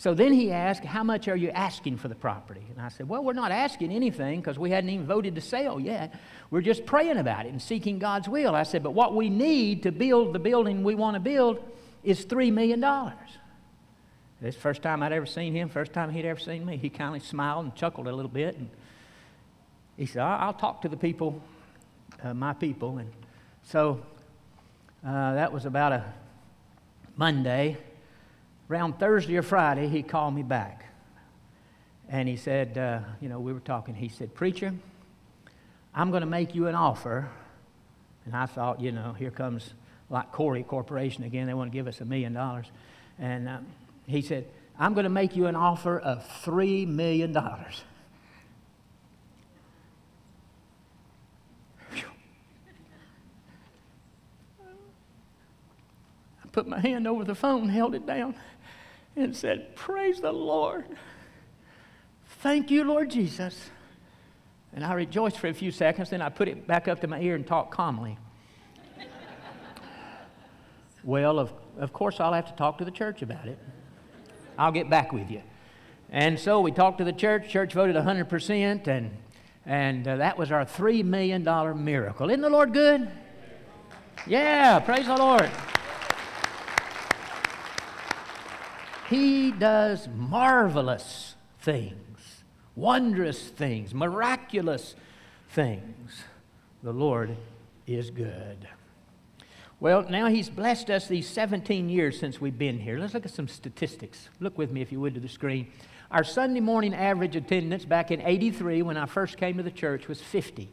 so 0.00 0.14
then 0.14 0.32
he 0.32 0.50
asked, 0.50 0.82
How 0.82 1.04
much 1.04 1.28
are 1.28 1.36
you 1.36 1.50
asking 1.50 1.98
for 1.98 2.08
the 2.08 2.14
property? 2.14 2.62
And 2.70 2.80
I 2.80 2.88
said, 2.88 3.06
Well, 3.06 3.22
we're 3.22 3.34
not 3.34 3.52
asking 3.52 3.92
anything 3.92 4.40
because 4.40 4.58
we 4.58 4.70
hadn't 4.70 4.88
even 4.88 5.06
voted 5.06 5.34
to 5.34 5.42
sell 5.42 5.78
yet. 5.78 6.18
We're 6.50 6.62
just 6.62 6.86
praying 6.86 7.18
about 7.18 7.44
it 7.44 7.50
and 7.50 7.60
seeking 7.60 7.98
God's 7.98 8.26
will. 8.26 8.54
I 8.54 8.62
said, 8.62 8.82
But 8.82 8.92
what 8.92 9.14
we 9.14 9.28
need 9.28 9.82
to 9.82 9.92
build 9.92 10.32
the 10.32 10.38
building 10.38 10.84
we 10.84 10.94
want 10.94 11.16
to 11.16 11.20
build 11.20 11.62
is 12.02 12.24
$3 12.24 12.50
million. 12.50 12.82
This 14.40 14.56
first 14.56 14.80
time 14.80 15.02
I'd 15.02 15.12
ever 15.12 15.26
seen 15.26 15.54
him, 15.54 15.68
first 15.68 15.92
time 15.92 16.10
he'd 16.10 16.24
ever 16.24 16.40
seen 16.40 16.64
me, 16.64 16.78
he 16.78 16.88
kind 16.88 17.14
of 17.14 17.22
smiled 17.22 17.66
and 17.66 17.74
chuckled 17.74 18.06
a 18.06 18.12
little 18.12 18.30
bit. 18.30 18.56
And 18.56 18.70
he 19.98 20.06
said, 20.06 20.22
I'll 20.22 20.54
talk 20.54 20.80
to 20.80 20.88
the 20.88 20.96
people, 20.96 21.42
uh, 22.22 22.32
my 22.32 22.54
people. 22.54 22.96
And 22.96 23.12
so 23.64 24.00
uh, 25.06 25.34
that 25.34 25.52
was 25.52 25.66
about 25.66 25.92
a 25.92 26.04
Monday 27.18 27.76
around 28.70 28.98
Thursday 28.98 29.36
or 29.36 29.42
Friday, 29.42 29.88
he 29.88 30.02
called 30.02 30.34
me 30.34 30.42
back. 30.42 30.84
And 32.08 32.28
he 32.28 32.36
said, 32.36 32.78
uh, 32.78 33.00
you 33.20 33.28
know, 33.28 33.40
we 33.40 33.52
were 33.52 33.60
talking. 33.60 33.94
He 33.94 34.08
said, 34.08 34.34
Preacher, 34.34 34.72
I'm 35.94 36.10
going 36.10 36.22
to 36.22 36.28
make 36.28 36.54
you 36.54 36.68
an 36.68 36.74
offer. 36.74 37.28
And 38.24 38.36
I 38.36 38.46
thought, 38.46 38.80
you 38.80 38.92
know, 38.92 39.12
here 39.12 39.30
comes 39.30 39.74
like 40.08 40.32
Koury 40.32 40.66
Corporation 40.66 41.24
again. 41.24 41.46
They 41.46 41.54
want 41.54 41.72
to 41.72 41.76
give 41.76 41.88
us 41.88 42.00
a 42.00 42.04
million 42.04 42.32
dollars. 42.32 42.66
And 43.18 43.48
um, 43.48 43.66
he 44.06 44.22
said, 44.22 44.46
I'm 44.78 44.94
going 44.94 45.04
to 45.04 45.10
make 45.10 45.36
you 45.36 45.46
an 45.46 45.56
offer 45.56 45.98
of 45.98 46.24
$3 46.44 46.86
million. 46.86 47.36
I 47.36 47.66
put 56.52 56.66
my 56.66 56.80
hand 56.80 57.06
over 57.06 57.24
the 57.24 57.34
phone, 57.34 57.68
held 57.68 57.94
it 57.94 58.06
down 58.06 58.34
and 59.16 59.36
said, 59.36 59.74
Praise 59.76 60.20
the 60.20 60.32
Lord. 60.32 60.84
Thank 62.40 62.70
you, 62.70 62.84
Lord 62.84 63.10
Jesus. 63.10 63.70
And 64.72 64.84
I 64.84 64.94
rejoiced 64.94 65.38
for 65.38 65.48
a 65.48 65.54
few 65.54 65.72
seconds, 65.72 66.10
then 66.10 66.22
I 66.22 66.28
put 66.28 66.48
it 66.48 66.66
back 66.66 66.88
up 66.88 67.00
to 67.00 67.08
my 67.08 67.20
ear 67.20 67.34
and 67.34 67.46
talked 67.46 67.72
calmly. 67.72 68.18
Well, 71.02 71.38
of, 71.38 71.50
of 71.78 71.94
course, 71.94 72.20
I'll 72.20 72.34
have 72.34 72.46
to 72.48 72.52
talk 72.52 72.76
to 72.76 72.84
the 72.84 72.90
church 72.90 73.22
about 73.22 73.46
it. 73.46 73.58
I'll 74.58 74.70
get 74.70 74.90
back 74.90 75.14
with 75.14 75.30
you. 75.30 75.40
And 76.10 76.38
so 76.38 76.60
we 76.60 76.72
talked 76.72 76.98
to 76.98 77.04
the 77.04 77.12
church. 77.12 77.48
Church 77.48 77.72
voted 77.72 77.96
100%, 77.96 78.86
and, 78.86 79.10
and 79.64 80.06
uh, 80.06 80.16
that 80.16 80.36
was 80.36 80.52
our 80.52 80.66
$3 80.66 81.02
million 81.04 81.42
miracle. 81.82 82.28
Isn't 82.28 82.42
the 82.42 82.50
Lord 82.50 82.74
good? 82.74 83.08
Yeah, 84.26 84.78
praise 84.80 85.06
the 85.06 85.16
Lord. 85.16 85.50
He 89.10 89.50
does 89.50 90.06
marvelous 90.06 91.34
things, 91.58 92.44
wondrous 92.76 93.42
things, 93.48 93.92
miraculous 93.92 94.94
things. 95.48 96.22
The 96.84 96.92
Lord 96.92 97.36
is 97.88 98.10
good. 98.10 98.68
Well, 99.80 100.06
now 100.08 100.28
He's 100.28 100.48
blessed 100.48 100.90
us 100.90 101.08
these 101.08 101.28
17 101.28 101.88
years 101.88 102.20
since 102.20 102.40
we've 102.40 102.56
been 102.56 102.78
here. 102.78 103.00
Let's 103.00 103.12
look 103.12 103.26
at 103.26 103.32
some 103.32 103.48
statistics. 103.48 104.28
Look 104.38 104.56
with 104.56 104.70
me, 104.70 104.80
if 104.80 104.92
you 104.92 105.00
would, 105.00 105.14
to 105.14 105.20
the 105.20 105.28
screen. 105.28 105.72
Our 106.12 106.22
Sunday 106.22 106.60
morning 106.60 106.94
average 106.94 107.34
attendance 107.34 107.84
back 107.84 108.12
in 108.12 108.20
83, 108.20 108.82
when 108.82 108.96
I 108.96 109.06
first 109.06 109.38
came 109.38 109.56
to 109.56 109.64
the 109.64 109.72
church, 109.72 110.06
was 110.06 110.20
50. 110.20 110.68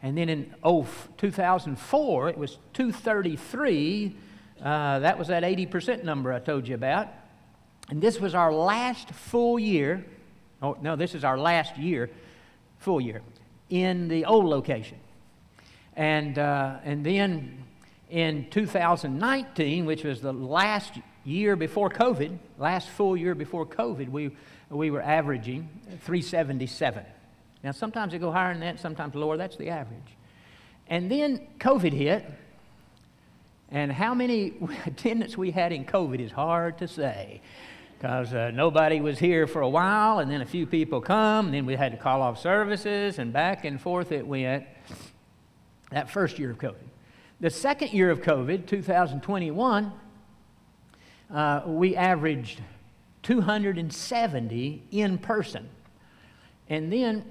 And 0.00 0.16
then 0.16 0.28
in 0.28 0.54
oh, 0.62 0.86
2004, 1.16 2.28
it 2.28 2.38
was 2.38 2.58
233. 2.74 4.16
Uh, 4.62 5.00
that 5.00 5.18
was 5.18 5.26
that 5.26 5.42
80% 5.42 6.04
number 6.04 6.32
I 6.32 6.38
told 6.38 6.68
you 6.68 6.76
about. 6.76 7.08
And 7.90 8.02
this 8.02 8.20
was 8.20 8.34
our 8.34 8.52
last 8.52 9.10
full 9.10 9.58
year. 9.58 10.04
Oh, 10.62 10.76
no, 10.82 10.96
this 10.96 11.14
is 11.14 11.24
our 11.24 11.38
last 11.38 11.78
year, 11.78 12.10
full 12.78 13.00
year, 13.00 13.22
in 13.70 14.08
the 14.08 14.24
old 14.24 14.44
location. 14.44 14.98
And, 15.96 16.38
uh, 16.38 16.78
and 16.84 17.04
then 17.04 17.64
in 18.10 18.48
2019, 18.50 19.86
which 19.86 20.04
was 20.04 20.20
the 20.20 20.32
last 20.32 20.98
year 21.24 21.56
before 21.56 21.90
COVID, 21.90 22.38
last 22.58 22.88
full 22.88 23.16
year 23.16 23.34
before 23.34 23.66
COVID, 23.66 24.08
we, 24.10 24.30
we 24.70 24.90
were 24.90 25.02
averaging 25.02 25.68
377. 26.02 27.04
Now, 27.64 27.72
sometimes 27.72 28.12
they 28.12 28.18
go 28.18 28.30
higher 28.30 28.52
than 28.52 28.60
that, 28.60 28.80
sometimes 28.80 29.14
lower. 29.14 29.36
That's 29.36 29.56
the 29.56 29.70
average. 29.70 30.16
And 30.88 31.10
then 31.10 31.46
COVID 31.58 31.92
hit, 31.92 32.24
and 33.70 33.92
how 33.92 34.14
many 34.14 34.54
attendance 34.86 35.36
we 35.36 35.50
had 35.50 35.72
in 35.72 35.84
COVID 35.84 36.20
is 36.20 36.32
hard 36.32 36.78
to 36.78 36.88
say 36.88 37.40
because 37.98 38.32
uh, 38.32 38.52
nobody 38.54 39.00
was 39.00 39.18
here 39.18 39.48
for 39.48 39.60
a 39.60 39.68
while, 39.68 40.20
and 40.20 40.30
then 40.30 40.40
a 40.40 40.46
few 40.46 40.66
people 40.66 41.00
come, 41.00 41.46
and 41.46 41.54
then 41.54 41.66
we 41.66 41.74
had 41.74 41.90
to 41.90 41.98
call 41.98 42.22
off 42.22 42.40
services, 42.40 43.18
and 43.18 43.32
back 43.32 43.64
and 43.64 43.80
forth 43.80 44.12
it 44.12 44.24
went. 44.24 44.64
That 45.90 46.08
first 46.08 46.38
year 46.38 46.50
of 46.52 46.58
COVID. 46.58 46.76
The 47.40 47.50
second 47.50 47.92
year 47.92 48.10
of 48.10 48.20
COVID, 48.20 48.66
2021, 48.68 49.92
uh, 51.34 51.62
we 51.66 51.96
averaged 51.96 52.60
270 53.24 54.82
in 54.92 55.18
person. 55.18 55.68
And 56.68 56.92
then 56.92 57.24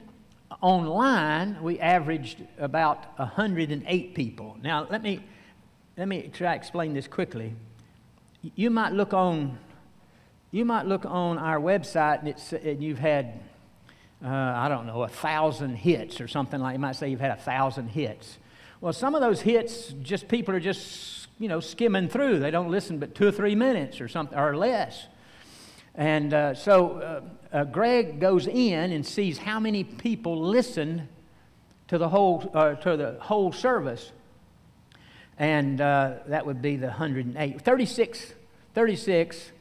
online, 0.62 1.62
we 1.62 1.80
averaged 1.80 2.44
about 2.60 3.18
108 3.18 4.16
people. 4.16 4.58
Now, 4.62 4.86
let 4.90 5.02
me, 5.02 5.24
let 5.98 6.10
me 6.10 6.30
try 6.34 6.52
to 6.52 6.56
explain 6.56 6.94
this 6.94 7.08
quickly. 7.08 7.54
You 8.56 8.70
might 8.70 8.94
look 8.94 9.14
on, 9.14 9.58
you 10.51 10.63
might 10.63 10.86
look 10.86 11.06
on 11.06 11.38
our 11.38 11.60
website 11.60 12.20
and, 12.20 12.30
it's, 12.30 12.54
and 12.54 12.82
you've 12.82 13.00
had, 13.00 13.39
uh, 14.24 14.30
I 14.30 14.70
don't 14.70 14.88
know, 14.88 15.04
a 15.04 15.10
thousand 15.10 15.75
hits 15.75 16.22
or 16.22 16.27
something 16.27 16.62
like. 16.62 16.74
You 16.74 16.80
might 16.80 16.96
say 16.96 17.10
you've 17.10 17.20
had 17.20 17.32
a 17.32 17.42
thousand 17.42 17.89
hits. 17.89 18.38
Well, 18.80 18.94
some 18.94 19.13
of 19.13 19.22
those 19.22 19.42
hits, 19.42 19.94
just 20.01 20.27
people 20.27 20.56
are 20.56 20.60
just, 20.60 21.27
you 21.38 21.50
know, 21.50 21.60
skimming 21.60 22.08
through. 22.08 22.39
They 22.39 22.51
don't 22.51 22.70
listen 22.70 22.98
but 22.98 23.13
two 23.13 23.27
or 23.27 23.32
three 23.32 23.56
minutes 23.56 24.00
or 24.00 24.08
something, 24.08 24.38
or 24.38 24.56
less. 24.56 25.08
And 25.96 26.34
uh, 26.34 26.54
so 26.54 27.24
uh, 27.51 27.58
uh, 27.58 27.63
Greg 27.66 28.22
goes 28.22 28.48
in 28.48 28.92
and 28.92 29.06
sees 29.06 29.39
how 29.39 29.60
many 29.60 29.84
people 29.84 30.39
listened 30.39 31.08
to 31.89 31.98
the 31.98 32.08
whole, 32.08 32.50
uh, 32.54 32.75
to 32.75 32.96
the 32.96 33.18
whole 33.20 33.51
service. 33.51 34.12
And 35.38 35.82
uh, 35.82 36.16
that 36.27 36.46
would 36.46 36.62
be 36.62 36.77
the 36.77 36.88
108. 36.88 37.62
36, 37.62 38.34
36 38.74 39.51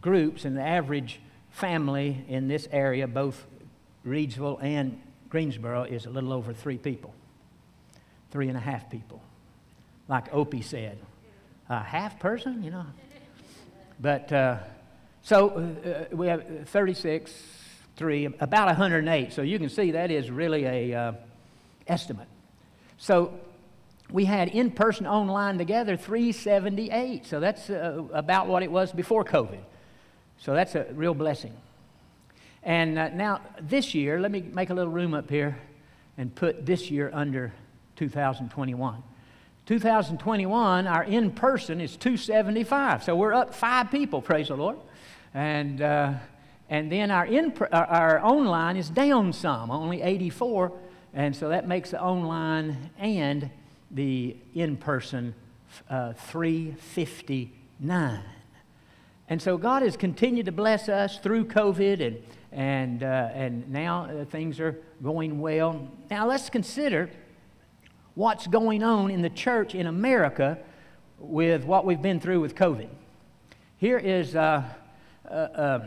groups, 0.00 0.44
and 0.44 0.56
the 0.56 0.62
average 0.62 1.20
family 1.50 2.24
in 2.28 2.48
this 2.48 2.68
area, 2.70 3.06
both 3.06 3.46
Reidsville 4.06 4.62
and 4.62 5.00
Greensboro, 5.28 5.84
is 5.84 6.06
a 6.06 6.10
little 6.10 6.32
over 6.32 6.52
three 6.52 6.78
people 6.78 7.14
three 8.30 8.48
and 8.48 8.56
a 8.56 8.60
half 8.60 8.90
people. 8.90 9.22
Like 10.08 10.32
Opie 10.34 10.60
said, 10.60 10.98
a 11.70 11.82
half 11.82 12.18
person, 12.18 12.62
you 12.62 12.70
know. 12.70 12.84
But 13.98 14.30
uh, 14.30 14.58
so 15.22 15.48
uh, 15.48 16.14
we 16.14 16.26
have 16.28 16.68
36, 16.68 17.32
three, 17.96 18.26
about 18.26 18.66
108. 18.66 19.32
So 19.32 19.40
you 19.40 19.58
can 19.58 19.70
see 19.70 19.92
that 19.92 20.10
is 20.10 20.30
really 20.30 20.64
a 20.64 20.94
uh, 20.94 21.12
estimate. 21.86 22.28
So 22.98 23.32
we 24.10 24.26
had 24.26 24.48
in 24.48 24.70
person, 24.70 25.06
online 25.06 25.56
together 25.58 25.96
378. 25.96 27.24
So 27.24 27.40
that's 27.40 27.70
uh, 27.70 28.02
about 28.12 28.48
what 28.48 28.62
it 28.62 28.70
was 28.70 28.92
before 28.92 29.24
COVID. 29.24 29.60
So 30.38 30.54
that's 30.54 30.74
a 30.74 30.86
real 30.92 31.14
blessing. 31.14 31.54
And 32.62 32.98
uh, 32.98 33.08
now 33.10 33.40
this 33.60 33.94
year, 33.94 34.20
let 34.20 34.30
me 34.30 34.40
make 34.40 34.70
a 34.70 34.74
little 34.74 34.92
room 34.92 35.14
up 35.14 35.30
here 35.30 35.58
and 36.18 36.34
put 36.34 36.66
this 36.66 36.90
year 36.90 37.10
under 37.12 37.52
2021. 37.96 39.02
2021, 39.66 40.86
our 40.86 41.04
in 41.04 41.30
person 41.32 41.80
is 41.80 41.96
275. 41.96 43.02
So 43.02 43.16
we're 43.16 43.34
up 43.34 43.54
five 43.54 43.90
people, 43.90 44.22
praise 44.22 44.48
the 44.48 44.56
Lord. 44.56 44.76
And, 45.34 45.82
uh, 45.82 46.14
and 46.70 46.90
then 46.90 47.10
our, 47.10 47.26
in, 47.26 47.52
our 47.72 48.24
online 48.24 48.76
is 48.76 48.88
down 48.88 49.32
some, 49.32 49.70
only 49.70 50.02
84. 50.02 50.72
And 51.14 51.34
so 51.34 51.48
that 51.48 51.66
makes 51.66 51.90
the 51.90 52.00
online 52.00 52.90
and 52.98 53.50
the 53.90 54.36
in 54.54 54.76
person 54.76 55.34
uh, 55.90 56.12
359. 56.12 58.22
And 59.28 59.42
so 59.42 59.58
God 59.58 59.82
has 59.82 59.96
continued 59.96 60.46
to 60.46 60.52
bless 60.52 60.88
us 60.88 61.18
through 61.18 61.46
COVID, 61.46 62.00
and, 62.00 62.22
and, 62.52 63.02
uh, 63.02 63.30
and 63.34 63.68
now 63.70 64.04
uh, 64.04 64.24
things 64.24 64.60
are 64.60 64.80
going 65.02 65.40
well. 65.40 65.90
Now 66.10 66.28
let's 66.28 66.48
consider 66.48 67.10
what's 68.14 68.46
going 68.46 68.82
on 68.82 69.10
in 69.10 69.22
the 69.22 69.30
church 69.30 69.74
in 69.74 69.86
America 69.86 70.58
with 71.18 71.64
what 71.64 71.84
we've 71.84 72.00
been 72.00 72.20
through 72.20 72.40
with 72.40 72.54
COVID. 72.54 72.88
Here 73.78 73.98
is 73.98 74.36
uh, 74.36 74.62
uh, 75.28 75.34
uh, 75.34 75.86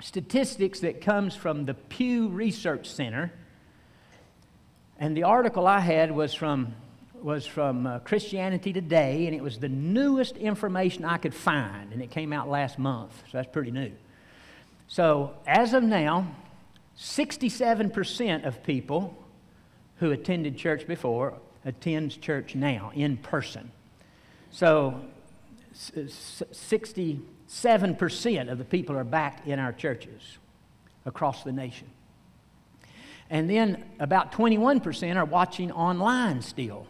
statistics 0.00 0.80
that 0.80 1.00
comes 1.00 1.36
from 1.36 1.64
the 1.64 1.74
Pew 1.74 2.28
Research 2.28 2.90
Center. 2.90 3.32
And 4.98 5.16
the 5.16 5.22
article 5.22 5.66
I 5.66 5.80
had 5.80 6.10
was 6.10 6.34
from, 6.34 6.74
was 7.24 7.46
from 7.46 7.86
uh, 7.86 7.98
Christianity 8.00 8.72
Today, 8.72 9.26
and 9.26 9.34
it 9.34 9.42
was 9.42 9.58
the 9.58 9.68
newest 9.68 10.36
information 10.36 11.04
I 11.04 11.18
could 11.18 11.34
find, 11.34 11.92
and 11.92 12.02
it 12.02 12.10
came 12.10 12.32
out 12.32 12.48
last 12.48 12.78
month, 12.78 13.12
so 13.30 13.38
that's 13.38 13.50
pretty 13.50 13.70
new. 13.70 13.92
So, 14.88 15.34
as 15.46 15.72
of 15.72 15.82
now, 15.82 16.26
67% 16.98 18.44
of 18.44 18.62
people 18.62 19.16
who 19.96 20.10
attended 20.10 20.56
church 20.56 20.86
before 20.86 21.34
attends 21.64 22.16
church 22.16 22.54
now 22.54 22.92
in 22.94 23.16
person. 23.16 23.72
So 24.50 25.00
67% 25.74 28.50
of 28.50 28.58
the 28.58 28.64
people 28.64 28.96
are 28.96 29.04
back 29.04 29.46
in 29.46 29.58
our 29.58 29.72
churches 29.72 30.38
across 31.06 31.44
the 31.44 31.52
nation. 31.52 31.88
And 33.30 33.48
then 33.48 33.82
about 33.98 34.32
21% 34.32 35.16
are 35.16 35.24
watching 35.24 35.72
online 35.72 36.42
still. 36.42 36.86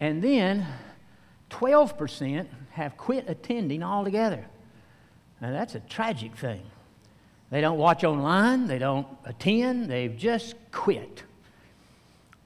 And 0.00 0.22
then 0.22 0.66
12% 1.50 2.46
have 2.70 2.96
quit 2.96 3.24
attending 3.28 3.82
altogether. 3.82 4.46
Now 5.40 5.50
that's 5.50 5.74
a 5.74 5.80
tragic 5.80 6.36
thing. 6.36 6.62
They 7.50 7.60
don't 7.60 7.78
watch 7.78 8.04
online, 8.04 8.66
they 8.66 8.78
don't 8.78 9.06
attend, 9.24 9.88
they've 9.88 10.16
just 10.16 10.54
quit. 10.70 11.24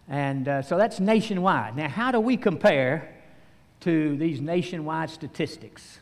And 0.08 0.48
uh, 0.48 0.62
so 0.62 0.78
that's 0.78 1.00
nationwide. 1.00 1.76
Now, 1.76 1.88
how 1.88 2.12
do 2.12 2.20
we 2.20 2.36
compare 2.36 3.12
to 3.80 4.16
these 4.16 4.40
nationwide 4.40 5.10
statistics? 5.10 5.98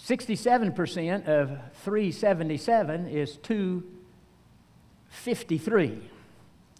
67% 0.00 1.28
of 1.28 1.50
377 1.82 3.08
is 3.08 3.36
253. 3.38 6.02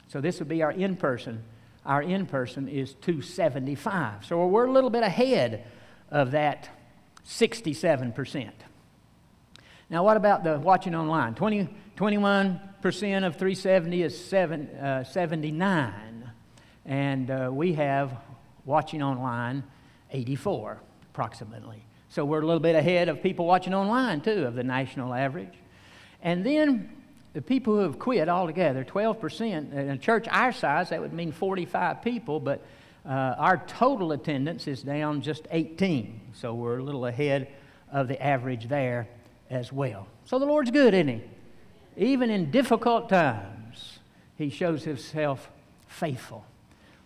So 0.09 0.21
this 0.21 0.39
would 0.39 0.49
be 0.49 0.63
our 0.63 0.73
in 0.73 0.97
person. 0.97 1.43
Our 1.85 2.03
in 2.03 2.27
person 2.27 2.69
is 2.69 2.95
275. 2.95 4.25
So 4.25 4.47
we're 4.47 4.67
a 4.67 4.73
little 4.73 4.91
bit 4.91 5.03
ahead 5.03 5.65
of 6.11 6.31
that 6.33 6.69
67%. 7.27 8.51
Now, 9.91 10.05
what 10.05 10.17
about 10.17 10.45
the 10.45 10.59
watching 10.59 10.95
online? 10.95 11.35
20, 11.35 11.69
21% 11.97 12.61
of 13.27 13.37
370 13.37 14.03
is 14.03 14.25
seven, 14.25 14.69
uh, 14.69 15.05
79. 15.05 16.31
And 16.87 17.31
uh, 17.31 17.51
we 17.53 17.75
have, 17.75 18.17
watching 18.65 19.03
online, 19.03 19.65
84 20.11 20.81
approximately. 21.11 21.85
So 22.09 22.25
we're 22.25 22.43
a 22.43 22.47
little 22.47 22.61
bit 22.61 22.77
ahead 22.77 23.09
of 23.09 23.23
people 23.23 23.47
watching 23.47 23.75
online 23.75 24.21
too 24.21 24.45
of 24.45 24.55
the 24.55 24.65
national 24.65 25.15
average. 25.15 25.55
And 26.23 26.45
then 26.47 27.02
the 27.33 27.43
people 27.43 27.75
who 27.75 27.81
have 27.81 27.99
quit 27.99 28.29
altogether, 28.29 28.85
12%, 28.85 29.73
in 29.73 29.91
a 29.91 29.97
church 29.97 30.27
our 30.31 30.53
size, 30.53 30.91
that 30.91 31.01
would 31.01 31.13
mean 31.13 31.33
45 31.33 32.03
people, 32.03 32.41
but 32.41 32.63
uh, 33.07 33.09
our 33.39 33.57
total 33.67 34.13
attendance 34.13 34.69
is 34.69 34.83
down 34.83 35.23
just 35.23 35.49
18. 35.51 36.21
So 36.35 36.55
we're 36.55 36.79
a 36.79 36.83
little 36.83 37.07
ahead 37.07 37.49
of 37.91 38.09
the 38.09 38.23
average 38.23 38.69
there 38.69 39.09
as 39.51 39.73
well. 39.73 40.07
So 40.25 40.39
the 40.39 40.47
Lord's 40.47 40.71
good, 40.71 40.95
isn't 40.95 41.09
He? 41.09 41.23
Even 41.97 42.31
in 42.31 42.51
difficult 42.51 43.09
times, 43.09 43.99
He 44.37 44.51
shows 44.51 44.85
Himself 44.85 45.51
faithful. 45.89 46.45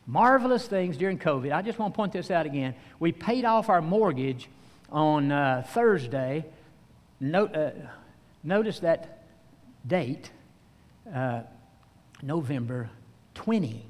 Marvelous 0.06 0.66
things 0.66 0.97
during 0.97 1.18
COVID. 1.18 1.52
I 1.52 1.62
just 1.62 1.78
want 1.78 1.95
to 1.95 1.97
point 1.97 2.12
this 2.12 2.30
out 2.30 2.47
again. 2.47 2.75
We 2.99 3.12
paid 3.12 3.45
off 3.45 3.68
our 3.68 3.83
mortgage 3.83 4.49
on 4.90 5.33
uh, 5.33 5.64
Thursday. 5.68 6.45
Note, 7.18 7.54
uh, 7.56 7.71
notice 8.45 8.80
that 8.80 9.16
date, 9.87 10.31
uh, 11.12 11.43
November 12.23 12.90
20. 13.35 13.85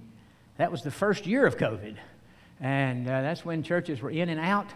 That 0.59 0.71
was 0.71 0.83
the 0.83 0.91
first 0.91 1.27
year 1.27 1.47
of 1.47 1.57
COVID. 1.57 1.97
And 2.61 3.07
uh, 3.07 3.23
that's 3.23 3.45
when 3.45 3.63
churches 3.63 4.01
were 4.01 4.11
in 4.11 4.29
and 4.29 4.41
out. 4.41 4.67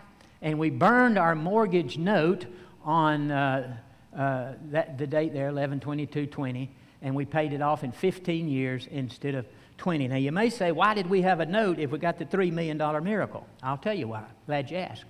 And 0.42 0.58
we 0.58 0.70
burned 0.70 1.18
our 1.18 1.34
mortgage 1.34 1.98
note 1.98 2.46
on 2.84 3.30
uh, 3.30 3.76
uh, 4.16 4.52
that, 4.70 4.98
the 4.98 5.06
date 5.06 5.32
there, 5.32 5.48
11 5.48 5.80
22 5.80 6.26
20, 6.26 6.70
and 7.02 7.14
we 7.14 7.24
paid 7.24 7.52
it 7.52 7.62
off 7.62 7.84
in 7.84 7.92
15 7.92 8.48
years 8.48 8.88
instead 8.90 9.34
of 9.34 9.46
20. 9.78 10.08
Now, 10.08 10.16
you 10.16 10.32
may 10.32 10.50
say, 10.50 10.72
why 10.72 10.94
did 10.94 11.08
we 11.08 11.22
have 11.22 11.40
a 11.40 11.46
note 11.46 11.78
if 11.78 11.90
we 11.90 11.98
got 11.98 12.18
the 12.18 12.24
$3 12.26 12.52
million 12.52 12.76
miracle? 13.04 13.46
I'll 13.62 13.78
tell 13.78 13.94
you 13.94 14.08
why. 14.08 14.24
Glad 14.46 14.70
you 14.70 14.78
asked. 14.78 15.04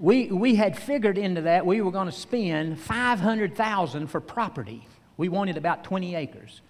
We, 0.00 0.26
we 0.26 0.56
had 0.56 0.78
figured 0.78 1.18
into 1.18 1.42
that 1.42 1.64
we 1.64 1.80
were 1.80 1.90
going 1.90 2.06
to 2.06 2.12
spend 2.12 2.80
500000 2.80 4.06
for 4.08 4.20
property. 4.20 4.86
We 5.16 5.28
wanted 5.28 5.56
about 5.56 5.84
20 5.84 6.14
acres. 6.14 6.60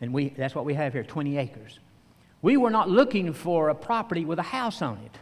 And 0.00 0.12
we, 0.12 0.30
that's 0.30 0.54
what 0.54 0.64
we 0.64 0.74
have 0.74 0.92
here 0.92 1.02
20 1.02 1.36
acres. 1.36 1.78
We 2.42 2.56
were 2.56 2.70
not 2.70 2.88
looking 2.88 3.32
for 3.32 3.68
a 3.68 3.74
property 3.74 4.24
with 4.24 4.38
a 4.38 4.44
house 4.44 4.80
on 4.80 4.98
it. 5.04 5.18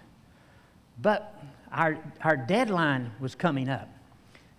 But 1.00 1.34
our, 1.72 1.98
our 2.22 2.36
deadline 2.36 3.12
was 3.20 3.34
coming 3.34 3.68
up. 3.68 3.88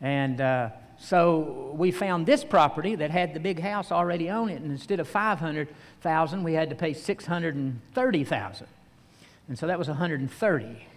And 0.02 0.42
uh, 0.42 0.70
so 0.98 1.74
we 1.76 1.92
found 1.92 2.26
this 2.26 2.44
property 2.44 2.96
that 2.96 3.12
had 3.12 3.34
the 3.34 3.40
big 3.40 3.60
house 3.60 3.92
already 3.92 4.30
on 4.30 4.50
it, 4.50 4.62
and 4.62 4.72
instead 4.72 5.00
of 5.00 5.08
500,000, 5.08 6.44
we 6.44 6.54
had 6.54 6.70
to 6.70 6.76
pay 6.76 6.94
630,000. 6.94 8.68
And 9.48 9.58
so 9.58 9.68
that 9.68 9.80
was 9.80 9.88
130. 9.88 10.88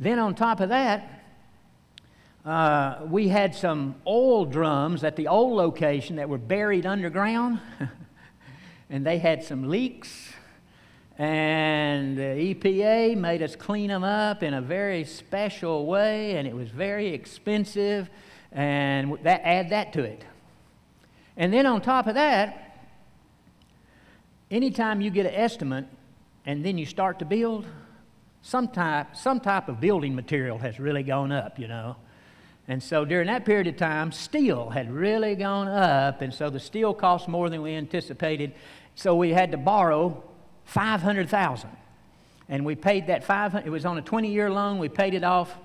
Then 0.00 0.18
on 0.18 0.34
top 0.34 0.58
of 0.58 0.70
that, 0.70 1.22
uh, 2.44 3.02
we 3.08 3.28
had 3.28 3.54
some 3.54 3.94
oil 4.04 4.44
drums 4.44 5.04
at 5.04 5.14
the 5.14 5.28
old 5.28 5.56
location 5.56 6.16
that 6.16 6.28
were 6.28 6.38
buried 6.38 6.86
underground, 6.86 7.60
and 8.90 9.06
they 9.06 9.18
had 9.18 9.44
some 9.44 9.68
leaks 9.68 10.32
and 11.20 12.16
the 12.16 12.54
EPA 12.54 13.14
made 13.14 13.42
us 13.42 13.54
clean 13.54 13.88
them 13.88 14.02
up 14.02 14.42
in 14.42 14.54
a 14.54 14.62
very 14.62 15.04
special 15.04 15.84
way, 15.84 16.36
and 16.36 16.48
it 16.48 16.54
was 16.54 16.70
very 16.70 17.08
expensive, 17.08 18.08
and 18.52 19.18
that 19.22 19.42
add 19.44 19.68
that 19.68 19.92
to 19.92 20.02
it. 20.02 20.24
And 21.36 21.52
then 21.52 21.66
on 21.66 21.82
top 21.82 22.06
of 22.06 22.14
that, 22.14 22.88
anytime 24.50 25.02
you 25.02 25.10
get 25.10 25.26
an 25.26 25.34
estimate 25.34 25.84
and 26.46 26.64
then 26.64 26.78
you 26.78 26.86
start 26.86 27.18
to 27.18 27.26
build, 27.26 27.66
some 28.42 28.68
type, 28.68 29.16
some 29.16 29.40
type 29.40 29.68
of 29.68 29.80
building 29.80 30.14
material 30.14 30.58
has 30.58 30.80
really 30.80 31.02
gone 31.02 31.32
up, 31.32 31.58
you 31.58 31.68
know. 31.68 31.96
And 32.68 32.82
so 32.82 33.04
during 33.04 33.26
that 33.26 33.44
period 33.44 33.66
of 33.66 33.76
time, 33.76 34.12
steel 34.12 34.70
had 34.70 34.90
really 34.90 35.34
gone 35.34 35.68
up, 35.68 36.22
and 36.22 36.32
so 36.32 36.50
the 36.50 36.60
steel 36.60 36.94
cost 36.94 37.28
more 37.28 37.50
than 37.50 37.62
we 37.62 37.74
anticipated. 37.74 38.54
So 38.94 39.16
we 39.16 39.30
had 39.30 39.50
to 39.52 39.56
borrow 39.56 40.22
500,000. 40.64 41.68
And 42.48 42.64
we 42.64 42.74
paid 42.74 43.06
that 43.08 43.24
500, 43.24 43.66
it 43.66 43.70
was 43.70 43.84
on 43.84 43.98
a 43.98 44.02
20 44.02 44.30
year 44.30 44.50
loan, 44.50 44.78
we 44.78 44.88
paid 44.88 45.14
it 45.14 45.24
off 45.24 45.56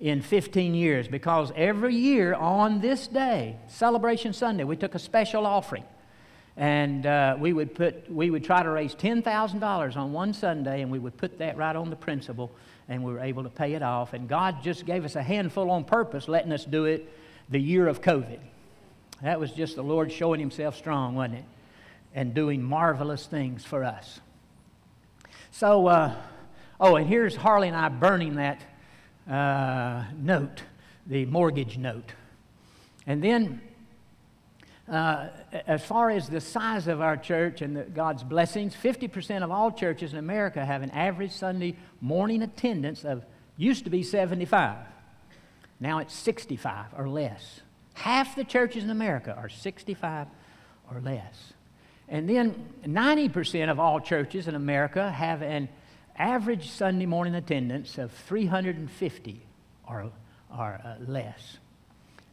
in 0.00 0.20
15 0.20 0.74
years 0.74 1.08
because 1.08 1.52
every 1.56 1.94
year 1.94 2.34
on 2.34 2.80
this 2.80 3.06
day, 3.06 3.56
Celebration 3.68 4.32
Sunday, 4.32 4.64
we 4.64 4.76
took 4.76 4.94
a 4.94 4.98
special 4.98 5.46
offering. 5.46 5.84
And 6.56 7.04
uh, 7.04 7.36
we, 7.38 7.52
would 7.52 7.74
put, 7.74 8.10
we 8.10 8.30
would 8.30 8.44
try 8.44 8.62
to 8.62 8.70
raise 8.70 8.94
$10,000 8.94 9.96
on 9.96 10.12
one 10.12 10.32
Sunday, 10.32 10.82
and 10.82 10.90
we 10.90 10.98
would 10.98 11.16
put 11.16 11.38
that 11.38 11.56
right 11.56 11.74
on 11.74 11.90
the 11.90 11.96
principal, 11.96 12.52
and 12.88 13.02
we 13.02 13.12
were 13.12 13.20
able 13.20 13.42
to 13.42 13.50
pay 13.50 13.74
it 13.74 13.82
off. 13.82 14.12
And 14.12 14.28
God 14.28 14.62
just 14.62 14.86
gave 14.86 15.04
us 15.04 15.16
a 15.16 15.22
handful 15.22 15.70
on 15.70 15.84
purpose, 15.84 16.28
letting 16.28 16.52
us 16.52 16.64
do 16.64 16.84
it 16.84 17.10
the 17.48 17.58
year 17.58 17.88
of 17.88 18.00
COVID. 18.00 18.38
That 19.22 19.40
was 19.40 19.50
just 19.50 19.74
the 19.74 19.82
Lord 19.82 20.12
showing 20.12 20.38
Himself 20.38 20.76
strong, 20.76 21.14
wasn't 21.14 21.36
it? 21.40 21.44
and 22.14 22.32
doing 22.32 22.62
marvelous 22.62 23.26
things 23.26 23.64
for 23.64 23.84
us. 23.84 24.20
So, 25.50 25.88
uh, 25.88 26.14
oh, 26.80 26.96
and 26.96 27.06
here's 27.06 27.34
Harley 27.34 27.68
and 27.68 27.76
I 27.76 27.88
burning 27.88 28.36
that 28.36 28.62
uh, 29.28 30.04
note, 30.16 30.62
the 31.06 31.26
mortgage 31.26 31.76
note. 31.76 32.12
And 33.06 33.22
then, 33.22 33.60
uh, 34.88 35.28
as 35.66 35.84
far 35.84 36.10
as 36.10 36.28
the 36.28 36.40
size 36.40 36.88
of 36.88 37.00
our 37.00 37.16
church 37.16 37.62
and 37.62 37.76
the, 37.76 37.82
God's 37.82 38.22
blessings, 38.22 38.74
50% 38.74 39.42
of 39.42 39.50
all 39.50 39.72
churches 39.72 40.12
in 40.12 40.18
America 40.18 40.64
have 40.64 40.82
an 40.82 40.90
average 40.90 41.32
Sunday 41.32 41.76
morning 42.00 42.42
attendance 42.42 43.04
of 43.04 43.24
used 43.56 43.84
to 43.84 43.90
be 43.90 44.02
75. 44.02 44.76
Now 45.80 45.98
it's 45.98 46.14
65 46.14 46.86
or 46.96 47.08
less. 47.08 47.60
Half 47.94 48.36
the 48.36 48.44
churches 48.44 48.84
in 48.84 48.90
America 48.90 49.34
are 49.36 49.48
65 49.48 50.26
or 50.92 51.00
less. 51.00 51.52
And 52.08 52.28
then 52.28 52.68
90% 52.84 53.70
of 53.70 53.80
all 53.80 54.00
churches 54.00 54.48
in 54.48 54.54
America 54.54 55.10
have 55.10 55.40
an 55.40 55.68
average 56.16 56.70
Sunday 56.70 57.06
morning 57.06 57.34
attendance 57.34 57.96
of 57.96 58.12
350 58.12 59.40
or, 59.88 60.10
or 60.56 60.80
uh, 60.84 60.96
less. 61.06 61.58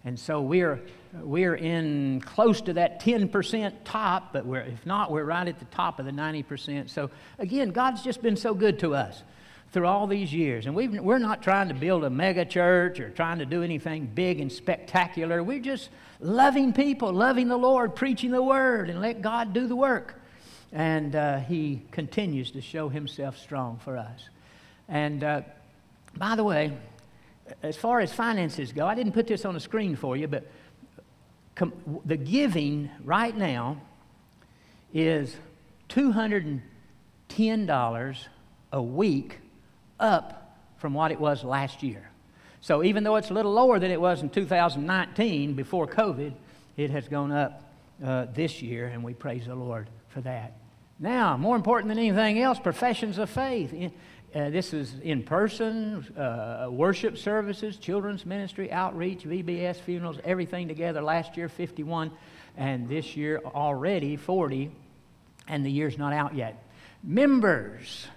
And 0.03 0.19
so 0.19 0.41
we're, 0.41 0.81
we're 1.13 1.55
in 1.55 2.21
close 2.21 2.61
to 2.61 2.73
that 2.73 3.01
10% 3.01 3.73
top, 3.83 4.33
but 4.33 4.45
we're, 4.45 4.61
if 4.61 4.85
not, 4.85 5.11
we're 5.11 5.23
right 5.23 5.47
at 5.47 5.59
the 5.59 5.65
top 5.65 5.99
of 5.99 6.05
the 6.05 6.11
90%. 6.11 6.89
So 6.89 7.11
again, 7.37 7.69
God's 7.69 8.01
just 8.01 8.21
been 8.21 8.35
so 8.35 8.53
good 8.53 8.79
to 8.79 8.95
us 8.95 9.21
through 9.71 9.87
all 9.87 10.07
these 10.07 10.33
years. 10.33 10.65
And 10.65 10.75
we 10.75 10.87
we're 10.87 11.17
not 11.17 11.41
trying 11.41 11.69
to 11.69 11.73
build 11.73 12.03
a 12.03 12.09
mega 12.09 12.45
church 12.45 12.99
or 12.99 13.09
trying 13.09 13.39
to 13.39 13.45
do 13.45 13.63
anything 13.63 14.05
big 14.05 14.39
and 14.39 14.51
spectacular. 14.51 15.43
We're 15.43 15.59
just 15.59 15.89
loving 16.19 16.73
people, 16.73 17.13
loving 17.13 17.47
the 17.47 17.57
Lord, 17.57 17.95
preaching 17.95 18.31
the 18.31 18.43
word, 18.43 18.89
and 18.89 18.99
let 18.99 19.21
God 19.21 19.53
do 19.53 19.67
the 19.67 19.75
work. 19.75 20.15
And 20.73 21.15
uh, 21.15 21.39
He 21.39 21.83
continues 21.91 22.51
to 22.51 22.61
show 22.61 22.89
Himself 22.89 23.37
strong 23.37 23.79
for 23.83 23.97
us. 23.97 24.29
And 24.89 25.23
uh, 25.23 25.41
by 26.17 26.35
the 26.35 26.43
way, 26.43 26.73
as 27.63 27.75
far 27.75 27.99
as 27.99 28.13
finances 28.13 28.71
go, 28.71 28.87
I 28.87 28.95
didn't 28.95 29.13
put 29.13 29.27
this 29.27 29.45
on 29.45 29.53
the 29.53 29.59
screen 29.59 29.95
for 29.95 30.17
you, 30.17 30.27
but 30.27 30.49
com- 31.55 31.73
the 32.05 32.17
giving 32.17 32.89
right 33.03 33.35
now 33.35 33.81
is 34.93 35.35
$210 35.89 38.17
a 38.73 38.81
week 38.81 39.39
up 39.99 40.57
from 40.77 40.93
what 40.93 41.11
it 41.11 41.19
was 41.19 41.43
last 41.43 41.83
year. 41.83 42.09
So 42.61 42.83
even 42.83 43.03
though 43.03 43.15
it's 43.15 43.31
a 43.31 43.33
little 43.33 43.53
lower 43.53 43.79
than 43.79 43.91
it 43.91 43.99
was 43.99 44.21
in 44.21 44.29
2019 44.29 45.53
before 45.53 45.87
COVID, 45.87 46.33
it 46.77 46.91
has 46.91 47.07
gone 47.07 47.31
up 47.31 47.63
uh, 48.03 48.27
this 48.33 48.61
year, 48.61 48.87
and 48.87 49.03
we 49.03 49.13
praise 49.13 49.45
the 49.45 49.55
Lord 49.55 49.89
for 50.09 50.21
that. 50.21 50.57
Now, 50.99 51.37
more 51.37 51.55
important 51.55 51.89
than 51.89 51.97
anything 51.97 52.39
else, 52.39 52.59
professions 52.59 53.17
of 53.17 53.29
faith. 53.29 53.73
Uh, 54.34 54.50
this 54.50 54.74
is 54.74 54.96
in 55.04 55.24
person, 55.24 56.06
uh, 56.17 56.65
worship 56.72 57.17
services, 57.17 57.76
children's 57.76 58.26
ministry, 58.26 58.72
outreach, 58.72 59.24
VBS, 59.24 59.76
funerals, 59.76 60.20
everything 60.24 60.70
together. 60.70 61.02
Last 61.02 61.36
year, 61.36 61.50
51, 61.50 62.12
and 62.56 62.88
this 62.88 63.17
year 63.17 63.41
already 63.44 64.15
40, 64.15 64.72
and 65.50 65.65
the 65.65 65.70
year's 65.70 65.98
not 65.98 66.13
out 66.13 66.34
yet. 66.34 66.63
Members. 67.04 68.08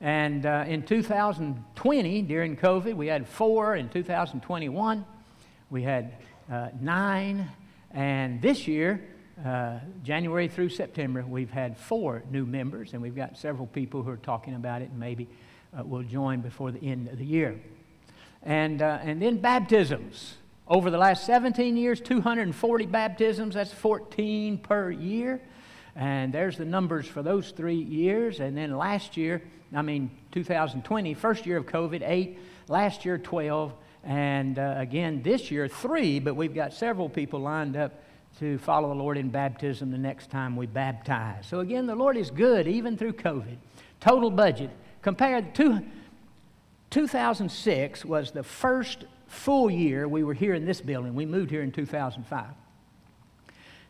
And 0.00 0.46
uh, 0.46 0.64
in 0.66 0.84
2020, 0.84 2.22
during 2.22 2.56
COVID, 2.56 2.94
we 2.94 3.08
had 3.08 3.28
four. 3.28 3.76
In 3.76 3.90
2021, 3.90 5.04
we 5.68 5.82
had 5.82 6.14
uh, 6.50 6.68
nine. 6.80 7.46
And 7.90 8.40
this 8.40 8.66
year, 8.66 9.04
uh, 9.44 9.80
January 10.02 10.48
through 10.48 10.70
September, 10.70 11.22
we've 11.28 11.50
had 11.50 11.76
four 11.76 12.22
new 12.30 12.46
members, 12.46 12.94
and 12.94 13.02
we've 13.02 13.14
got 13.14 13.36
several 13.36 13.66
people 13.66 14.02
who 14.02 14.10
are 14.10 14.16
talking 14.16 14.54
about 14.54 14.80
it 14.80 14.88
and 14.88 14.98
maybe 14.98 15.28
uh, 15.76 15.84
will 15.84 16.02
join 16.02 16.40
before 16.40 16.70
the 16.70 16.80
end 16.80 17.08
of 17.08 17.18
the 17.18 17.24
year. 17.24 17.60
And, 18.42 18.82
uh, 18.82 18.98
and 19.02 19.20
then 19.20 19.38
baptisms. 19.38 20.36
Over 20.66 20.90
the 20.90 20.98
last 20.98 21.24
17 21.24 21.76
years, 21.76 22.00
240 22.00 22.86
baptisms, 22.86 23.54
that's 23.54 23.72
14 23.72 24.58
per 24.58 24.90
year. 24.90 25.40
And 25.96 26.32
there's 26.32 26.56
the 26.56 26.64
numbers 26.64 27.06
for 27.06 27.22
those 27.22 27.50
three 27.50 27.74
years. 27.74 28.40
And 28.40 28.56
then 28.56 28.76
last 28.76 29.16
year, 29.16 29.42
I 29.74 29.82
mean, 29.82 30.10
2020, 30.32 31.14
first 31.14 31.46
year 31.46 31.56
of 31.56 31.66
COVID, 31.66 32.02
eight. 32.06 32.38
Last 32.68 33.04
year, 33.04 33.16
12. 33.16 33.72
And 34.04 34.58
uh, 34.58 34.74
again, 34.76 35.22
this 35.22 35.50
year, 35.50 35.68
three. 35.68 36.20
But 36.20 36.34
we've 36.34 36.54
got 36.54 36.72
several 36.72 37.08
people 37.08 37.40
lined 37.40 37.76
up 37.76 38.02
to 38.38 38.58
follow 38.58 38.88
the 38.88 38.94
Lord 38.94 39.16
in 39.16 39.30
baptism 39.30 39.90
the 39.90 39.98
next 39.98 40.30
time 40.30 40.54
we 40.54 40.66
baptize. 40.66 41.46
So 41.46 41.60
again, 41.60 41.86
the 41.86 41.94
Lord 41.94 42.16
is 42.16 42.30
good 42.30 42.68
even 42.68 42.96
through 42.96 43.14
COVID. 43.14 43.56
Total 44.00 44.30
budget. 44.30 44.70
Compared 45.02 45.54
to 45.56 45.82
2006 46.90 48.04
was 48.04 48.32
the 48.32 48.42
first 48.42 49.04
full 49.26 49.70
year 49.70 50.08
we 50.08 50.24
were 50.24 50.34
here 50.34 50.54
in 50.54 50.64
this 50.64 50.80
building. 50.80 51.14
We 51.14 51.26
moved 51.26 51.50
here 51.50 51.62
in 51.62 51.72
2005. 51.72 52.46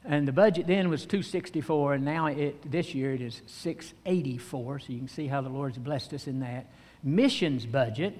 And 0.05 0.27
the 0.27 0.33
budget 0.33 0.67
then 0.67 0.89
was 0.89 1.03
264, 1.03 1.95
and 1.95 2.05
now 2.05 2.27
it, 2.27 2.71
this 2.71 2.95
year 2.95 3.13
it 3.13 3.21
is 3.21 3.43
684. 3.47 4.81
So 4.81 4.93
you 4.93 4.99
can 4.99 5.09
see 5.09 5.27
how 5.27 5.41
the 5.41 5.49
Lord's 5.49 5.79
blessed 5.79 6.15
us 6.15 6.27
in 6.27 6.41
that. 6.41 6.67
Missions 7.03 7.67
budget. 7.67 8.19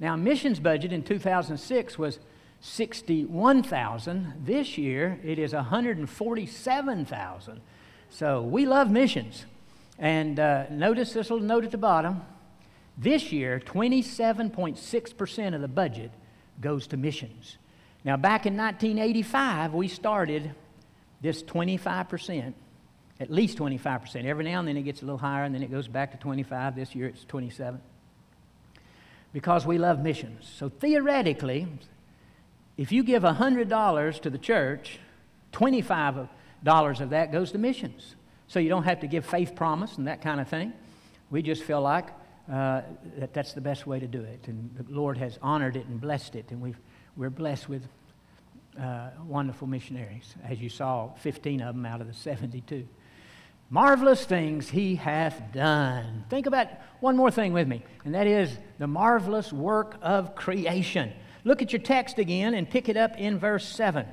Now, 0.00 0.16
missions 0.16 0.60
budget 0.60 0.92
in 0.92 1.02
2006 1.02 1.98
was 1.98 2.18
61,000. 2.60 4.32
This 4.44 4.76
year 4.76 5.20
it 5.22 5.38
is 5.38 5.52
147,000. 5.52 7.60
So 8.08 8.42
we 8.42 8.66
love 8.66 8.90
missions. 8.90 9.44
And 10.00 10.40
uh, 10.40 10.64
notice 10.70 11.12
this 11.12 11.30
little 11.30 11.46
note 11.46 11.64
at 11.64 11.70
the 11.70 11.78
bottom. 11.78 12.22
This 12.96 13.32
year, 13.32 13.60
27.6% 13.64 15.54
of 15.54 15.60
the 15.60 15.68
budget 15.68 16.10
goes 16.60 16.86
to 16.88 16.96
missions. 16.96 17.58
Now, 18.02 18.16
back 18.16 18.46
in 18.46 18.56
1985, 18.56 19.74
we 19.74 19.88
started 19.88 20.54
this 21.20 21.42
25%, 21.42 22.54
at 23.20 23.30
least 23.30 23.58
25%. 23.58 24.24
Every 24.24 24.44
now 24.44 24.60
and 24.60 24.68
then 24.68 24.78
it 24.78 24.82
gets 24.82 25.02
a 25.02 25.04
little 25.04 25.18
higher, 25.18 25.44
and 25.44 25.54
then 25.54 25.62
it 25.62 25.70
goes 25.70 25.86
back 25.86 26.12
to 26.12 26.16
25. 26.16 26.76
This 26.76 26.94
year 26.94 27.08
it's 27.08 27.24
27. 27.24 27.78
Because 29.34 29.66
we 29.66 29.76
love 29.76 30.00
missions. 30.00 30.50
So 30.58 30.70
theoretically, 30.70 31.68
if 32.78 32.90
you 32.90 33.02
give 33.02 33.22
$100 33.22 34.20
to 34.22 34.30
the 34.30 34.38
church, 34.38 34.98
$25 35.52 36.28
of 37.00 37.10
that 37.10 37.32
goes 37.32 37.52
to 37.52 37.58
missions. 37.58 38.16
So 38.50 38.58
you 38.58 38.68
don't 38.68 38.82
have 38.82 38.98
to 39.00 39.06
give 39.06 39.24
faith 39.24 39.54
promise 39.54 39.96
and 39.96 40.08
that 40.08 40.22
kind 40.22 40.40
of 40.40 40.48
thing. 40.48 40.72
We 41.30 41.40
just 41.40 41.62
feel 41.62 41.80
like 41.80 42.08
uh, 42.50 42.82
that 43.18 43.32
that's 43.32 43.52
the 43.52 43.60
best 43.60 43.86
way 43.86 44.00
to 44.00 44.08
do 44.08 44.22
it. 44.22 44.48
And 44.48 44.74
the 44.76 44.92
Lord 44.92 45.18
has 45.18 45.38
honored 45.40 45.76
it 45.76 45.86
and 45.86 46.00
blessed 46.00 46.34
it. 46.34 46.46
And 46.50 46.60
we've, 46.60 46.80
we're 47.16 47.30
blessed 47.30 47.68
with 47.68 47.86
uh, 48.76 49.10
wonderful 49.24 49.68
missionaries, 49.68 50.34
as 50.44 50.60
you 50.60 50.68
saw, 50.68 51.12
15 51.20 51.60
of 51.60 51.76
them 51.76 51.86
out 51.86 52.00
of 52.00 52.08
the 52.08 52.12
72. 52.12 52.88
Marvelous 53.70 54.24
things 54.24 54.68
he 54.68 54.96
hath 54.96 55.40
done. 55.52 56.24
Think 56.28 56.46
about 56.46 56.66
one 56.98 57.16
more 57.16 57.30
thing 57.30 57.52
with 57.52 57.68
me, 57.68 57.84
and 58.04 58.16
that 58.16 58.26
is 58.26 58.50
the 58.80 58.88
marvelous 58.88 59.52
work 59.52 59.96
of 60.02 60.34
creation. 60.34 61.12
Look 61.44 61.62
at 61.62 61.72
your 61.72 61.82
text 61.82 62.18
again 62.18 62.54
and 62.54 62.68
pick 62.68 62.88
it 62.88 62.96
up 62.96 63.16
in 63.16 63.38
verse 63.38 63.68
7. 63.68 64.06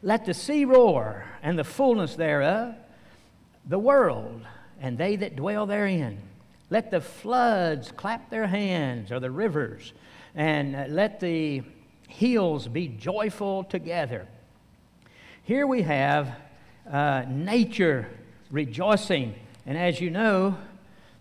Let 0.00 0.26
the 0.26 0.34
sea 0.34 0.64
roar 0.64 1.24
and 1.42 1.58
the 1.58 1.64
fullness 1.64 2.14
thereof, 2.14 2.76
the 3.66 3.78
world 3.78 4.42
and 4.80 4.98
they 4.98 5.16
that 5.16 5.36
dwell 5.36 5.66
therein. 5.66 6.18
Let 6.70 6.90
the 6.90 7.00
floods 7.00 7.92
clap 7.92 8.28
their 8.30 8.46
hands, 8.46 9.12
or 9.12 9.20
the 9.20 9.30
rivers, 9.30 9.92
and 10.34 10.94
let 10.94 11.20
the 11.20 11.62
hills 12.08 12.66
be 12.68 12.88
joyful 12.88 13.64
together. 13.64 14.26
Here 15.44 15.66
we 15.66 15.82
have 15.82 16.36
uh, 16.90 17.24
nature 17.28 18.08
rejoicing. 18.50 19.34
And 19.64 19.78
as 19.78 20.00
you 20.00 20.10
know, 20.10 20.56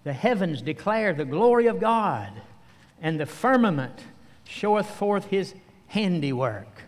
the 0.03 0.13
heavens 0.13 0.62
declare 0.62 1.13
the 1.13 1.25
glory 1.25 1.67
of 1.67 1.79
God, 1.79 2.31
and 3.01 3.19
the 3.19 3.25
firmament 3.25 4.03
showeth 4.45 4.89
forth 4.89 5.25
his 5.25 5.53
handiwork. 5.88 6.84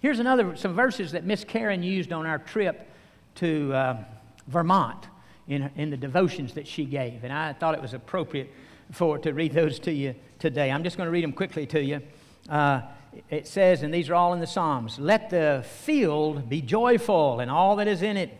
Here's 0.00 0.18
another, 0.18 0.56
some 0.56 0.74
verses 0.74 1.12
that 1.12 1.24
Miss 1.24 1.44
Karen 1.44 1.82
used 1.82 2.12
on 2.12 2.24
our 2.26 2.38
trip 2.38 2.88
to 3.36 3.72
uh, 3.72 4.04
Vermont 4.48 5.06
in, 5.46 5.70
in 5.76 5.90
the 5.90 5.96
devotions 5.96 6.54
that 6.54 6.66
she 6.66 6.84
gave. 6.84 7.24
And 7.24 7.32
I 7.32 7.52
thought 7.52 7.74
it 7.74 7.82
was 7.82 7.94
appropriate 7.94 8.52
for 8.90 9.18
to 9.18 9.32
read 9.32 9.52
those 9.52 9.78
to 9.80 9.92
you 9.92 10.14
today. 10.38 10.70
I'm 10.70 10.82
just 10.82 10.96
going 10.96 11.06
to 11.06 11.10
read 11.10 11.24
them 11.24 11.32
quickly 11.32 11.66
to 11.66 11.82
you. 11.82 12.00
Uh, 12.48 12.82
it 13.30 13.46
says, 13.46 13.82
and 13.82 13.92
these 13.92 14.10
are 14.10 14.14
all 14.14 14.32
in 14.32 14.40
the 14.40 14.46
Psalms 14.46 14.98
let 14.98 15.30
the 15.30 15.64
field 15.66 16.48
be 16.48 16.60
joyful 16.60 17.40
and 17.40 17.50
all 17.50 17.76
that 17.76 17.88
is 17.88 18.02
in 18.02 18.16
it, 18.16 18.30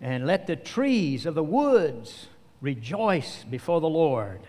and 0.00 0.26
let 0.26 0.46
the 0.46 0.56
trees 0.56 1.26
of 1.26 1.34
the 1.34 1.42
woods 1.42 2.28
rejoice 2.60 3.44
before 3.44 3.80
the 3.80 3.88
Lord. 3.88 4.40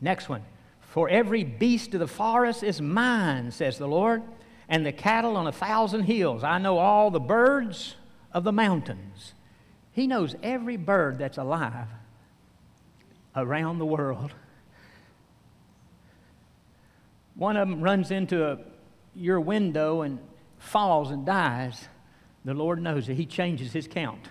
Next 0.00 0.28
one. 0.28 0.42
For 0.80 1.08
every 1.08 1.44
beast 1.44 1.94
of 1.94 2.00
the 2.00 2.06
forest 2.06 2.62
is 2.62 2.80
mine, 2.80 3.50
says 3.50 3.78
the 3.78 3.88
Lord, 3.88 4.22
and 4.68 4.84
the 4.84 4.92
cattle 4.92 5.36
on 5.36 5.46
a 5.46 5.52
thousand 5.52 6.02
hills. 6.02 6.44
I 6.44 6.58
know 6.58 6.78
all 6.78 7.10
the 7.10 7.20
birds 7.20 7.96
of 8.32 8.44
the 8.44 8.52
mountains. 8.52 9.34
He 9.98 10.06
knows 10.06 10.36
every 10.44 10.76
bird 10.76 11.18
that's 11.18 11.38
alive 11.38 11.88
around 13.34 13.80
the 13.80 13.84
world. 13.84 14.32
One 17.34 17.56
of 17.56 17.68
them 17.68 17.80
runs 17.80 18.12
into 18.12 18.48
a, 18.48 18.58
your 19.16 19.40
window 19.40 20.02
and 20.02 20.20
falls 20.58 21.10
and 21.10 21.26
dies. 21.26 21.88
The 22.44 22.54
Lord 22.54 22.80
knows 22.80 23.08
it. 23.08 23.16
He 23.16 23.26
changes 23.26 23.72
his 23.72 23.88
count, 23.88 24.28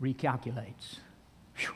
recalculates. 0.00 1.00
Whew. 1.56 1.74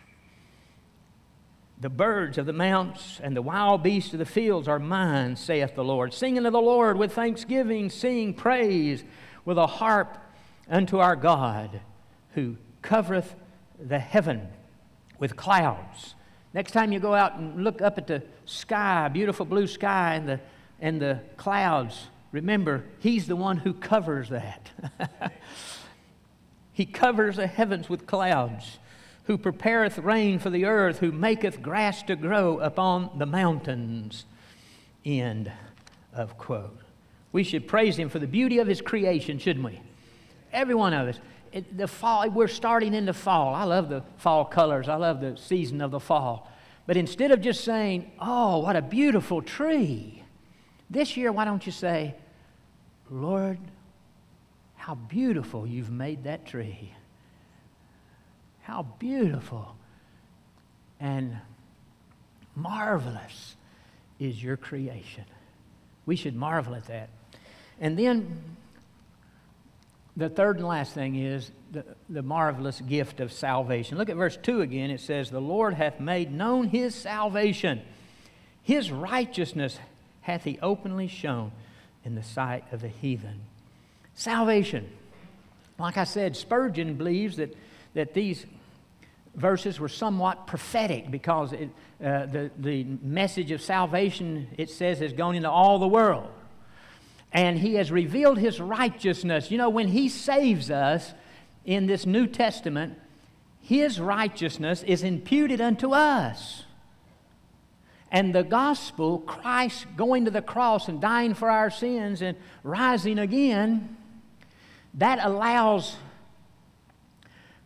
The 1.81 1.91
birds 1.91 2.39
of 2.39 2.47
the 2.47 2.53
mounts 2.53 3.19
and 3.21 3.37
the 3.37 3.43
wild 3.43 3.83
beasts 3.83 4.13
of 4.13 4.21
the 4.21 4.27
fields 4.27 4.69
are 4.69 4.79
mine, 4.79 5.35
saith 5.35 5.75
the 5.75 5.83
Lord. 5.83 6.15
Sing 6.15 6.39
unto 6.39 6.51
the 6.51 6.61
Lord 6.61 6.97
with 6.97 7.15
thanksgiving, 7.15 7.91
sing 7.91 8.33
praise 8.33 9.03
with 9.45 9.59
a 9.59 9.67
harp 9.67 10.19
unto 10.71 10.99
our 10.99 11.17
God 11.17 11.81
who 12.35 12.57
covereth 12.83 13.35
the 13.79 13.99
heaven 13.99 14.49
with 15.19 15.37
clouds. 15.37 16.15
Next 16.55 16.73
time 16.73 16.93
you 16.93 17.01
go 17.01 17.15
out 17.15 17.37
and 17.37 17.65
look 17.65 17.81
up 17.81 17.99
at 17.99 18.07
the 18.07 18.23
sky, 18.45 19.09
beautiful 19.09 19.47
blue 19.47 19.67
sky, 19.67 20.15
and 20.17 20.29
the, 20.29 20.41
and 20.81 21.01
the 21.01 21.21
clouds, 21.37 22.09
remember, 22.31 22.85
He's 22.99 23.27
the 23.27 23.37
one 23.37 23.57
who 23.59 23.73
covers 23.73 24.29
that. 24.29 24.71
he 26.73 26.85
covers 26.85 27.37
the 27.37 27.47
heavens 27.47 27.89
with 27.89 28.07
clouds, 28.07 28.79
who 29.25 29.39
prepareth 29.39 29.99
rain 29.99 30.39
for 30.39 30.51
the 30.51 30.65
earth, 30.65 30.99
who 30.99 31.13
maketh 31.13 31.63
grass 31.63 32.03
to 32.05 32.17
grow 32.17 32.59
upon 32.59 33.19
the 33.19 33.27
mountains. 33.27 34.27
End 35.05 35.51
of 36.13 36.37
quote. 36.37 36.79
We 37.33 37.45
should 37.45 37.67
praise 37.67 37.97
Him 37.97 38.11
for 38.11 38.19
the 38.19 38.27
beauty 38.27 38.59
of 38.59 38.67
His 38.67 38.83
creation, 38.83 39.39
shouldn't 39.39 39.65
we? 39.65 39.81
Every 40.53 40.75
one 40.75 40.93
of 40.93 41.09
us 41.09 41.19
it, 41.53 41.77
the 41.77 41.87
fall, 41.87 42.29
we're 42.31 42.49
starting 42.49 42.95
in 42.95 43.07
the 43.07 43.13
fall. 43.13 43.55
I 43.55 43.65
love 43.65 43.89
the 43.89 44.03
fall 44.17 44.45
colors. 44.45 44.89
I 44.89 44.97
love 44.97 45.21
the 45.21 45.37
season 45.37 45.81
of 45.81 45.91
the 45.91 46.01
fall. 46.01 46.51
But 46.87 46.97
instead 46.97 47.31
of 47.31 47.41
just 47.41 47.63
saying, 47.65 48.11
oh, 48.19 48.59
what 48.59 48.75
a 48.75 48.83
beautiful 48.83 49.43
tree, 49.43 50.25
this 50.91 51.17
year, 51.17 51.31
why 51.33 51.45
don't 51.45 51.65
you 51.65 51.73
say, 51.73 52.15
Lord, 53.11 53.59
how 54.75 54.95
beautiful 54.95 55.67
you've 55.67 55.91
made 55.91 56.25
that 56.25 56.45
tree. 56.45 56.93
How 58.63 58.83
beautiful 58.99 59.77
and 60.99 61.37
marvelous 62.57 63.57
is 64.19 64.43
your 64.43 64.57
creation. 64.57 65.25
We 66.05 66.17
should 66.17 66.35
marvel 66.35 66.75
at 66.75 66.87
that. 66.87 67.11
And 67.81 67.99
then 67.99 68.57
the 70.17 70.29
third 70.29 70.59
and 70.59 70.69
last 70.69 70.93
thing 70.93 71.17
is 71.17 71.51
the, 71.71 71.85
the 72.09 72.23
marvelous 72.23 72.81
gift 72.81 73.21
of 73.21 73.33
salvation. 73.33 73.97
Look 73.97 74.11
at 74.11 74.17
verse 74.17 74.37
2 74.43 74.61
again. 74.61 74.91
It 74.91 75.01
says, 75.01 75.31
The 75.31 75.41
Lord 75.41 75.75
hath 75.75 76.01
made 76.01 76.31
known 76.31 76.69
his 76.69 76.95
salvation. 76.95 77.81
His 78.63 78.91
righteousness 78.91 79.79
hath 80.21 80.45
he 80.45 80.59
openly 80.61 81.09
shown 81.09 81.53
in 82.05 82.15
the 82.15 82.23
sight 82.23 82.65
of 82.73 82.83
the 82.83 82.89
heathen. 82.89 83.41
Salvation. 84.15 84.91
Like 85.79 85.97
I 85.97 86.05
said, 86.05 86.37
Spurgeon 86.37 86.95
believes 86.95 87.37
that, 87.37 87.57
that 87.95 88.13
these 88.13 88.45
verses 89.35 89.81
were 89.81 89.89
somewhat 89.89 90.47
prophetic 90.47 91.11
because 91.11 91.55
it, 91.55 91.71
uh, 92.05 92.27
the, 92.27 92.51
the 92.59 92.85
message 93.03 93.51
of 93.51 93.63
salvation, 93.63 94.49
it 94.59 94.69
says, 94.69 94.99
has 94.99 95.15
gone 95.15 95.35
into 95.37 95.51
all 95.51 95.79
the 95.79 95.89
world 95.89 96.29
and 97.33 97.59
he 97.59 97.75
has 97.75 97.91
revealed 97.91 98.39
his 98.39 98.61
righteousness. 98.61 99.51
You 99.51 99.59
know, 99.59 99.71
when 99.71 99.89
he 99.89 100.09
saves 100.09 100.71
us 100.71 101.15
in 101.65 101.87
this 101.87 102.05
New 102.05 102.27
Testament, 102.27 102.99
his 103.61 103.99
righteousness 103.99 104.83
is 104.83 105.03
imputed 105.03 105.61
unto 105.61 105.93
us. 105.93 106.65
And 108.11 108.35
the 108.35 108.43
gospel, 108.43 109.21
Christ 109.21 109.87
going 109.97 110.27
to 110.27 110.31
the 110.31 110.43
cross 110.43 110.89
and 110.89 111.01
dying 111.01 111.33
for 111.33 111.49
our 111.49 111.71
sins 111.71 112.21
and 112.21 112.37
rising 112.63 113.19
again, 113.19 113.97
that 114.95 115.19
allows 115.23 115.97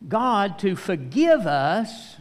God 0.06 0.60
to 0.60 0.76
forgive 0.76 1.46
us 1.46 2.16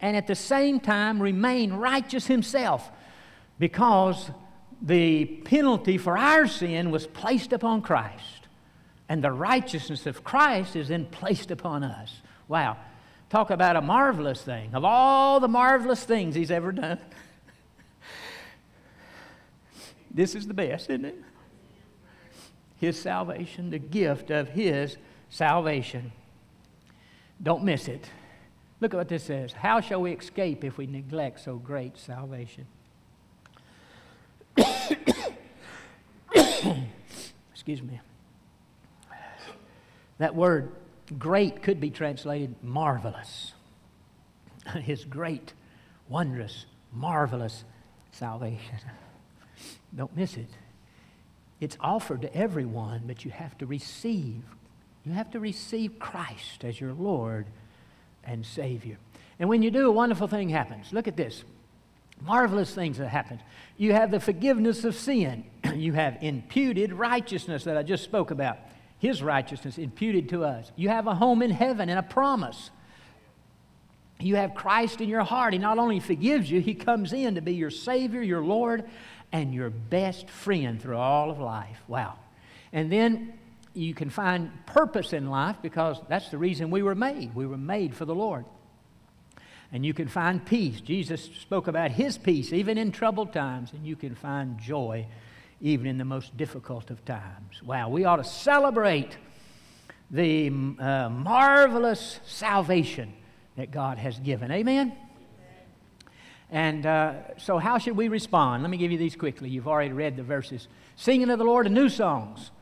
and 0.00 0.16
at 0.16 0.26
the 0.26 0.34
same 0.34 0.80
time 0.80 1.22
remain 1.22 1.74
righteous 1.74 2.26
himself 2.26 2.90
because 3.58 4.30
the 4.84 5.24
penalty 5.24 5.96
for 5.96 6.16
our 6.18 6.46
sin 6.46 6.90
was 6.90 7.06
placed 7.06 7.54
upon 7.54 7.80
Christ 7.80 8.34
and 9.08 9.24
the 9.24 9.32
righteousness 9.32 10.06
of 10.06 10.22
Christ 10.22 10.76
is 10.76 10.88
then 10.88 11.06
placed 11.06 11.50
upon 11.50 11.82
us. 11.82 12.20
Wow. 12.48 12.76
Talk 13.30 13.50
about 13.50 13.76
a 13.76 13.80
marvelous 13.80 14.42
thing. 14.42 14.74
Of 14.74 14.84
all 14.84 15.40
the 15.40 15.48
marvelous 15.48 16.04
things 16.04 16.34
he's 16.34 16.50
ever 16.50 16.70
done, 16.70 16.98
this 20.10 20.34
is 20.34 20.46
the 20.46 20.54
best, 20.54 20.90
isn't 20.90 21.06
it? 21.06 21.16
His 22.78 23.00
salvation, 23.00 23.70
the 23.70 23.78
gift 23.78 24.30
of 24.30 24.50
his 24.50 24.98
salvation. 25.30 26.12
Don't 27.42 27.64
miss 27.64 27.88
it. 27.88 28.10
Look 28.80 28.92
at 28.92 28.98
what 28.98 29.08
this 29.08 29.24
says. 29.24 29.52
How 29.52 29.80
shall 29.80 30.02
we 30.02 30.12
escape 30.12 30.62
if 30.62 30.76
we 30.76 30.86
neglect 30.86 31.40
so 31.40 31.56
great 31.56 31.98
salvation? 31.98 32.66
Excuse 37.66 37.82
me. 37.82 37.98
That 40.18 40.34
word 40.34 40.72
great 41.18 41.62
could 41.62 41.80
be 41.80 41.88
translated 41.88 42.54
marvelous. 42.62 43.54
His 44.82 45.04
great, 45.04 45.54
wondrous, 46.06 46.66
marvelous 46.92 47.64
salvation. 48.12 48.78
Don't 49.96 50.14
miss 50.14 50.36
it. 50.36 50.50
It's 51.58 51.78
offered 51.80 52.20
to 52.20 52.36
everyone, 52.36 53.04
but 53.06 53.24
you 53.24 53.30
have 53.30 53.56
to 53.58 53.66
receive. 53.66 54.42
You 55.06 55.12
have 55.12 55.30
to 55.30 55.40
receive 55.40 55.98
Christ 55.98 56.64
as 56.64 56.78
your 56.78 56.92
Lord 56.92 57.46
and 58.24 58.44
Savior. 58.44 58.98
And 59.38 59.48
when 59.48 59.62
you 59.62 59.70
do, 59.70 59.88
a 59.88 59.92
wonderful 59.92 60.28
thing 60.28 60.50
happens. 60.50 60.92
Look 60.92 61.08
at 61.08 61.16
this. 61.16 61.44
Marvelous 62.20 62.74
things 62.74 62.98
that 62.98 63.08
happen. 63.08 63.40
You 63.76 63.92
have 63.92 64.10
the 64.10 64.20
forgiveness 64.20 64.84
of 64.84 64.94
sin. 64.94 65.44
you 65.74 65.92
have 65.92 66.18
imputed 66.22 66.92
righteousness 66.92 67.64
that 67.64 67.76
I 67.76 67.82
just 67.82 68.04
spoke 68.04 68.30
about. 68.30 68.58
His 68.98 69.22
righteousness 69.22 69.76
imputed 69.76 70.30
to 70.30 70.44
us. 70.44 70.70
You 70.76 70.88
have 70.88 71.06
a 71.06 71.14
home 71.14 71.42
in 71.42 71.50
heaven 71.50 71.88
and 71.88 71.98
a 71.98 72.02
promise. 72.02 72.70
You 74.20 74.36
have 74.36 74.54
Christ 74.54 75.00
in 75.00 75.08
your 75.08 75.24
heart. 75.24 75.52
He 75.52 75.58
not 75.58 75.78
only 75.78 76.00
forgives 76.00 76.50
you, 76.50 76.60
He 76.60 76.74
comes 76.74 77.12
in 77.12 77.34
to 77.34 77.42
be 77.42 77.52
your 77.52 77.70
Savior, 77.70 78.22
your 78.22 78.42
Lord, 78.42 78.84
and 79.32 79.52
your 79.52 79.70
best 79.70 80.30
friend 80.30 80.80
through 80.80 80.96
all 80.96 81.30
of 81.30 81.38
life. 81.38 81.82
Wow. 81.88 82.14
And 82.72 82.90
then 82.90 83.34
you 83.74 83.92
can 83.92 84.08
find 84.08 84.50
purpose 84.66 85.12
in 85.12 85.28
life 85.28 85.56
because 85.60 86.00
that's 86.08 86.28
the 86.30 86.38
reason 86.38 86.70
we 86.70 86.82
were 86.82 86.94
made. 86.94 87.34
We 87.34 87.46
were 87.46 87.58
made 87.58 87.94
for 87.94 88.04
the 88.04 88.14
Lord. 88.14 88.44
And 89.74 89.84
you 89.84 89.92
can 89.92 90.06
find 90.06 90.46
peace. 90.46 90.80
Jesus 90.80 91.24
spoke 91.40 91.66
about 91.66 91.90
His 91.90 92.16
peace 92.16 92.52
even 92.52 92.78
in 92.78 92.92
troubled 92.92 93.32
times, 93.32 93.72
and 93.72 93.84
you 93.84 93.96
can 93.96 94.14
find 94.14 94.56
joy 94.56 95.04
even 95.60 95.88
in 95.88 95.98
the 95.98 96.04
most 96.04 96.36
difficult 96.36 96.90
of 96.90 97.04
times. 97.04 97.60
Wow, 97.60 97.88
we 97.88 98.04
ought 98.04 98.16
to 98.16 98.24
celebrate 98.24 99.18
the 100.12 100.46
uh, 100.78 101.08
marvelous 101.08 102.20
salvation 102.24 103.14
that 103.56 103.72
God 103.72 103.98
has 103.98 104.16
given. 104.20 104.52
Amen? 104.52 104.96
And 106.50 106.86
uh, 106.86 107.36
so, 107.38 107.58
how 107.58 107.78
should 107.78 107.96
we 107.96 108.06
respond? 108.06 108.62
Let 108.62 108.70
me 108.70 108.76
give 108.76 108.92
you 108.92 108.98
these 108.98 109.16
quickly. 109.16 109.48
You've 109.48 109.66
already 109.66 109.92
read 109.92 110.16
the 110.16 110.22
verses. 110.22 110.68
Singing 110.94 111.26
to 111.26 111.36
the 111.36 111.42
Lord 111.42 111.66
and 111.66 111.74
new 111.74 111.88
songs. 111.88 112.52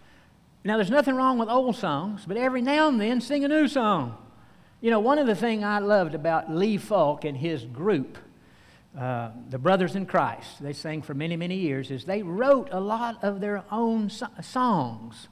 Now, 0.64 0.76
there's 0.76 0.90
nothing 0.90 1.16
wrong 1.16 1.36
with 1.36 1.50
old 1.50 1.76
songs, 1.76 2.22
but 2.26 2.38
every 2.38 2.62
now 2.62 2.88
and 2.88 2.98
then 2.98 3.20
sing 3.20 3.44
a 3.44 3.48
new 3.48 3.68
song. 3.68 4.16
You 4.82 4.90
know, 4.90 4.98
one 4.98 5.18
of 5.20 5.28
the 5.28 5.36
things 5.36 5.62
I 5.62 5.78
loved 5.78 6.16
about 6.16 6.52
Lee 6.52 6.76
Falk 6.76 7.24
and 7.24 7.36
his 7.36 7.64
group, 7.64 8.18
uh, 8.98 9.30
the 9.48 9.56
Brothers 9.56 9.94
in 9.94 10.06
Christ, 10.06 10.60
they 10.60 10.72
sang 10.72 11.02
for 11.02 11.14
many, 11.14 11.36
many 11.36 11.54
years, 11.54 11.92
is 11.92 12.04
they 12.04 12.24
wrote 12.24 12.68
a 12.72 12.80
lot 12.80 13.22
of 13.22 13.40
their 13.40 13.62
own 13.70 14.10
so- 14.10 14.26
songs. 14.42 15.28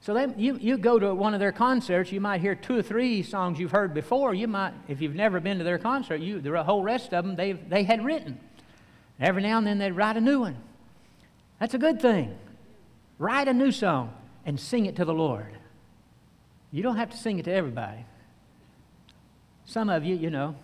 So 0.00 0.14
they, 0.14 0.26
you, 0.36 0.58
you 0.60 0.78
go 0.78 0.98
to 0.98 1.14
one 1.14 1.32
of 1.32 1.38
their 1.38 1.52
concerts, 1.52 2.10
you 2.10 2.20
might 2.20 2.40
hear 2.40 2.56
two 2.56 2.76
or 2.76 2.82
three 2.82 3.22
songs 3.22 3.60
you've 3.60 3.70
heard 3.70 3.94
before. 3.94 4.34
You 4.34 4.48
might, 4.48 4.74
if 4.88 5.00
you've 5.00 5.14
never 5.14 5.38
been 5.38 5.58
to 5.58 5.64
their 5.64 5.78
concert, 5.78 6.20
you, 6.20 6.40
the 6.40 6.60
whole 6.64 6.82
rest 6.82 7.14
of 7.14 7.24
them 7.24 7.36
they 7.36 7.52
they 7.52 7.84
had 7.84 8.04
written. 8.04 8.40
Every 9.20 9.42
now 9.42 9.58
and 9.58 9.66
then 9.66 9.78
they'd 9.78 9.92
write 9.92 10.16
a 10.16 10.20
new 10.20 10.40
one. 10.40 10.56
That's 11.60 11.74
a 11.74 11.78
good 11.78 12.02
thing. 12.02 12.36
Write 13.18 13.46
a 13.46 13.54
new 13.54 13.70
song 13.70 14.12
and 14.44 14.58
sing 14.58 14.86
it 14.86 14.96
to 14.96 15.04
the 15.04 15.14
Lord. 15.14 15.56
You 16.72 16.82
don't 16.82 16.96
have 16.96 17.10
to 17.10 17.16
sing 17.16 17.38
it 17.38 17.44
to 17.44 17.52
everybody. 17.52 18.04
Some 19.68 19.90
of 19.90 20.02
you, 20.02 20.16
you 20.16 20.30
know, 20.30 20.56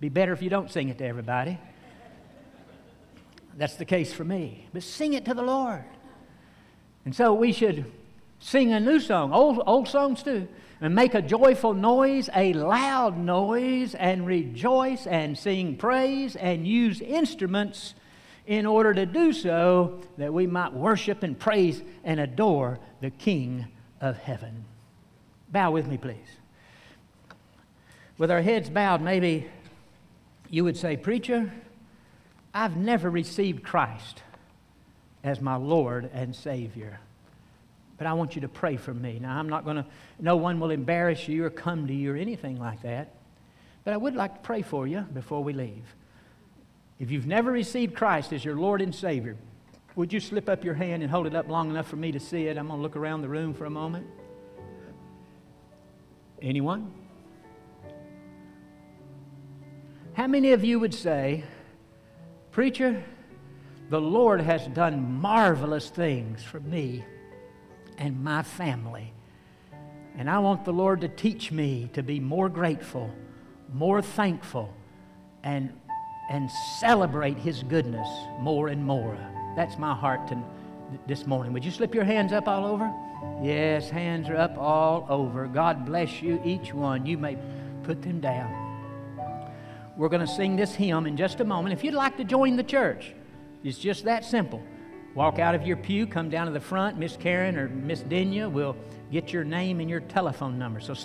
be 0.00 0.08
better 0.08 0.32
if 0.32 0.42
you 0.42 0.50
don't 0.50 0.68
sing 0.68 0.88
it 0.88 0.98
to 0.98 1.04
everybody. 1.04 1.60
That's 3.56 3.76
the 3.76 3.84
case 3.84 4.12
for 4.12 4.24
me. 4.24 4.66
But 4.72 4.82
sing 4.82 5.12
it 5.12 5.24
to 5.26 5.34
the 5.34 5.44
Lord. 5.44 5.84
And 7.04 7.14
so 7.14 7.34
we 7.34 7.52
should 7.52 7.84
sing 8.40 8.72
a 8.72 8.80
new 8.80 8.98
song, 8.98 9.32
old, 9.32 9.62
old 9.64 9.86
songs 9.86 10.24
too, 10.24 10.48
and 10.80 10.92
make 10.92 11.14
a 11.14 11.22
joyful 11.22 11.72
noise, 11.72 12.28
a 12.34 12.52
loud 12.52 13.16
noise, 13.16 13.94
and 13.94 14.26
rejoice 14.26 15.06
and 15.06 15.38
sing 15.38 15.76
praise 15.76 16.34
and 16.34 16.66
use 16.66 17.00
instruments 17.00 17.94
in 18.44 18.66
order 18.66 18.92
to 18.92 19.06
do 19.06 19.32
so 19.32 20.00
that 20.16 20.34
we 20.34 20.48
might 20.48 20.72
worship 20.72 21.22
and 21.22 21.38
praise 21.38 21.80
and 22.02 22.18
adore 22.18 22.80
the 23.02 23.10
King 23.10 23.68
of 24.00 24.18
heaven. 24.18 24.64
Bow 25.48 25.70
with 25.70 25.86
me, 25.86 25.96
please. 25.96 26.37
With 28.18 28.32
our 28.32 28.42
heads 28.42 28.68
bowed, 28.68 29.00
maybe 29.00 29.48
you 30.50 30.64
would 30.64 30.76
say, 30.76 30.96
Preacher, 30.96 31.52
I've 32.52 32.76
never 32.76 33.08
received 33.08 33.62
Christ 33.62 34.22
as 35.22 35.40
my 35.40 35.54
Lord 35.54 36.10
and 36.12 36.34
Savior. 36.34 36.98
But 37.96 38.06
I 38.06 38.12
want 38.12 38.34
you 38.34 38.42
to 38.42 38.48
pray 38.48 38.76
for 38.76 38.92
me. 38.92 39.18
Now, 39.20 39.38
I'm 39.38 39.48
not 39.48 39.64
going 39.64 39.76
to, 39.76 39.86
no 40.18 40.36
one 40.36 40.58
will 40.58 40.70
embarrass 40.70 41.28
you 41.28 41.44
or 41.44 41.50
come 41.50 41.86
to 41.86 41.94
you 41.94 42.12
or 42.12 42.16
anything 42.16 42.58
like 42.58 42.82
that. 42.82 43.14
But 43.84 43.94
I 43.94 43.96
would 43.96 44.14
like 44.14 44.34
to 44.34 44.40
pray 44.40 44.62
for 44.62 44.86
you 44.86 45.00
before 45.00 45.42
we 45.42 45.52
leave. 45.52 45.84
If 46.98 47.10
you've 47.10 47.26
never 47.26 47.52
received 47.52 47.94
Christ 47.94 48.32
as 48.32 48.44
your 48.44 48.56
Lord 48.56 48.82
and 48.82 48.94
Savior, 48.94 49.36
would 49.94 50.12
you 50.12 50.20
slip 50.20 50.48
up 50.48 50.64
your 50.64 50.74
hand 50.74 51.02
and 51.02 51.10
hold 51.10 51.26
it 51.26 51.34
up 51.34 51.48
long 51.48 51.70
enough 51.70 51.88
for 51.88 51.96
me 51.96 52.12
to 52.12 52.20
see 52.20 52.46
it? 52.46 52.56
I'm 52.56 52.68
going 52.68 52.78
to 52.78 52.82
look 52.82 52.96
around 52.96 53.22
the 53.22 53.28
room 53.28 53.54
for 53.54 53.64
a 53.64 53.70
moment. 53.70 54.06
Anyone? 56.40 56.92
How 60.18 60.26
many 60.26 60.50
of 60.50 60.64
you 60.64 60.80
would 60.80 60.94
say, 60.94 61.44
Preacher, 62.50 63.04
the 63.88 64.00
Lord 64.00 64.40
has 64.40 64.66
done 64.66 65.20
marvelous 65.20 65.90
things 65.90 66.42
for 66.42 66.58
me 66.58 67.04
and 67.98 68.24
my 68.24 68.42
family. 68.42 69.12
And 70.16 70.28
I 70.28 70.40
want 70.40 70.64
the 70.64 70.72
Lord 70.72 71.02
to 71.02 71.08
teach 71.08 71.52
me 71.52 71.88
to 71.92 72.02
be 72.02 72.18
more 72.18 72.48
grateful, 72.48 73.14
more 73.72 74.02
thankful, 74.02 74.74
and 75.44 75.72
and 76.30 76.50
celebrate 76.80 77.38
His 77.38 77.62
goodness 77.62 78.08
more 78.40 78.66
and 78.66 78.84
more. 78.84 79.16
That's 79.54 79.78
my 79.78 79.94
heart 79.94 80.26
to, 80.30 80.44
this 81.06 81.28
morning. 81.28 81.52
Would 81.52 81.64
you 81.64 81.70
slip 81.70 81.94
your 81.94 82.02
hands 82.02 82.32
up 82.32 82.48
all 82.48 82.66
over? 82.66 82.92
Yes, 83.40 83.88
hands 83.88 84.28
are 84.28 84.36
up 84.36 84.58
all 84.58 85.06
over. 85.08 85.46
God 85.46 85.86
bless 85.86 86.20
you, 86.20 86.42
each 86.44 86.74
one. 86.74 87.06
You 87.06 87.18
may 87.18 87.38
put 87.84 88.02
them 88.02 88.18
down. 88.18 88.67
We're 89.98 90.08
going 90.08 90.24
to 90.24 90.32
sing 90.32 90.54
this 90.54 90.76
hymn 90.76 91.06
in 91.06 91.16
just 91.16 91.40
a 91.40 91.44
moment. 91.44 91.72
If 91.72 91.82
you'd 91.82 91.92
like 91.92 92.16
to 92.18 92.24
join 92.24 92.54
the 92.54 92.62
church, 92.62 93.14
it's 93.64 93.78
just 93.78 94.04
that 94.04 94.24
simple. 94.24 94.62
Walk 95.16 95.40
out 95.40 95.56
of 95.56 95.66
your 95.66 95.76
pew, 95.76 96.06
come 96.06 96.30
down 96.30 96.46
to 96.46 96.52
the 96.52 96.60
front. 96.60 96.96
Miss 96.96 97.16
Karen 97.16 97.58
or 97.58 97.68
Miss 97.68 98.02
Denya 98.02 98.48
will 98.50 98.76
get 99.10 99.32
your 99.32 99.42
name 99.42 99.80
and 99.80 99.90
your 99.90 99.98
telephone 99.98 100.56
number. 100.56 100.78
So 100.78 100.94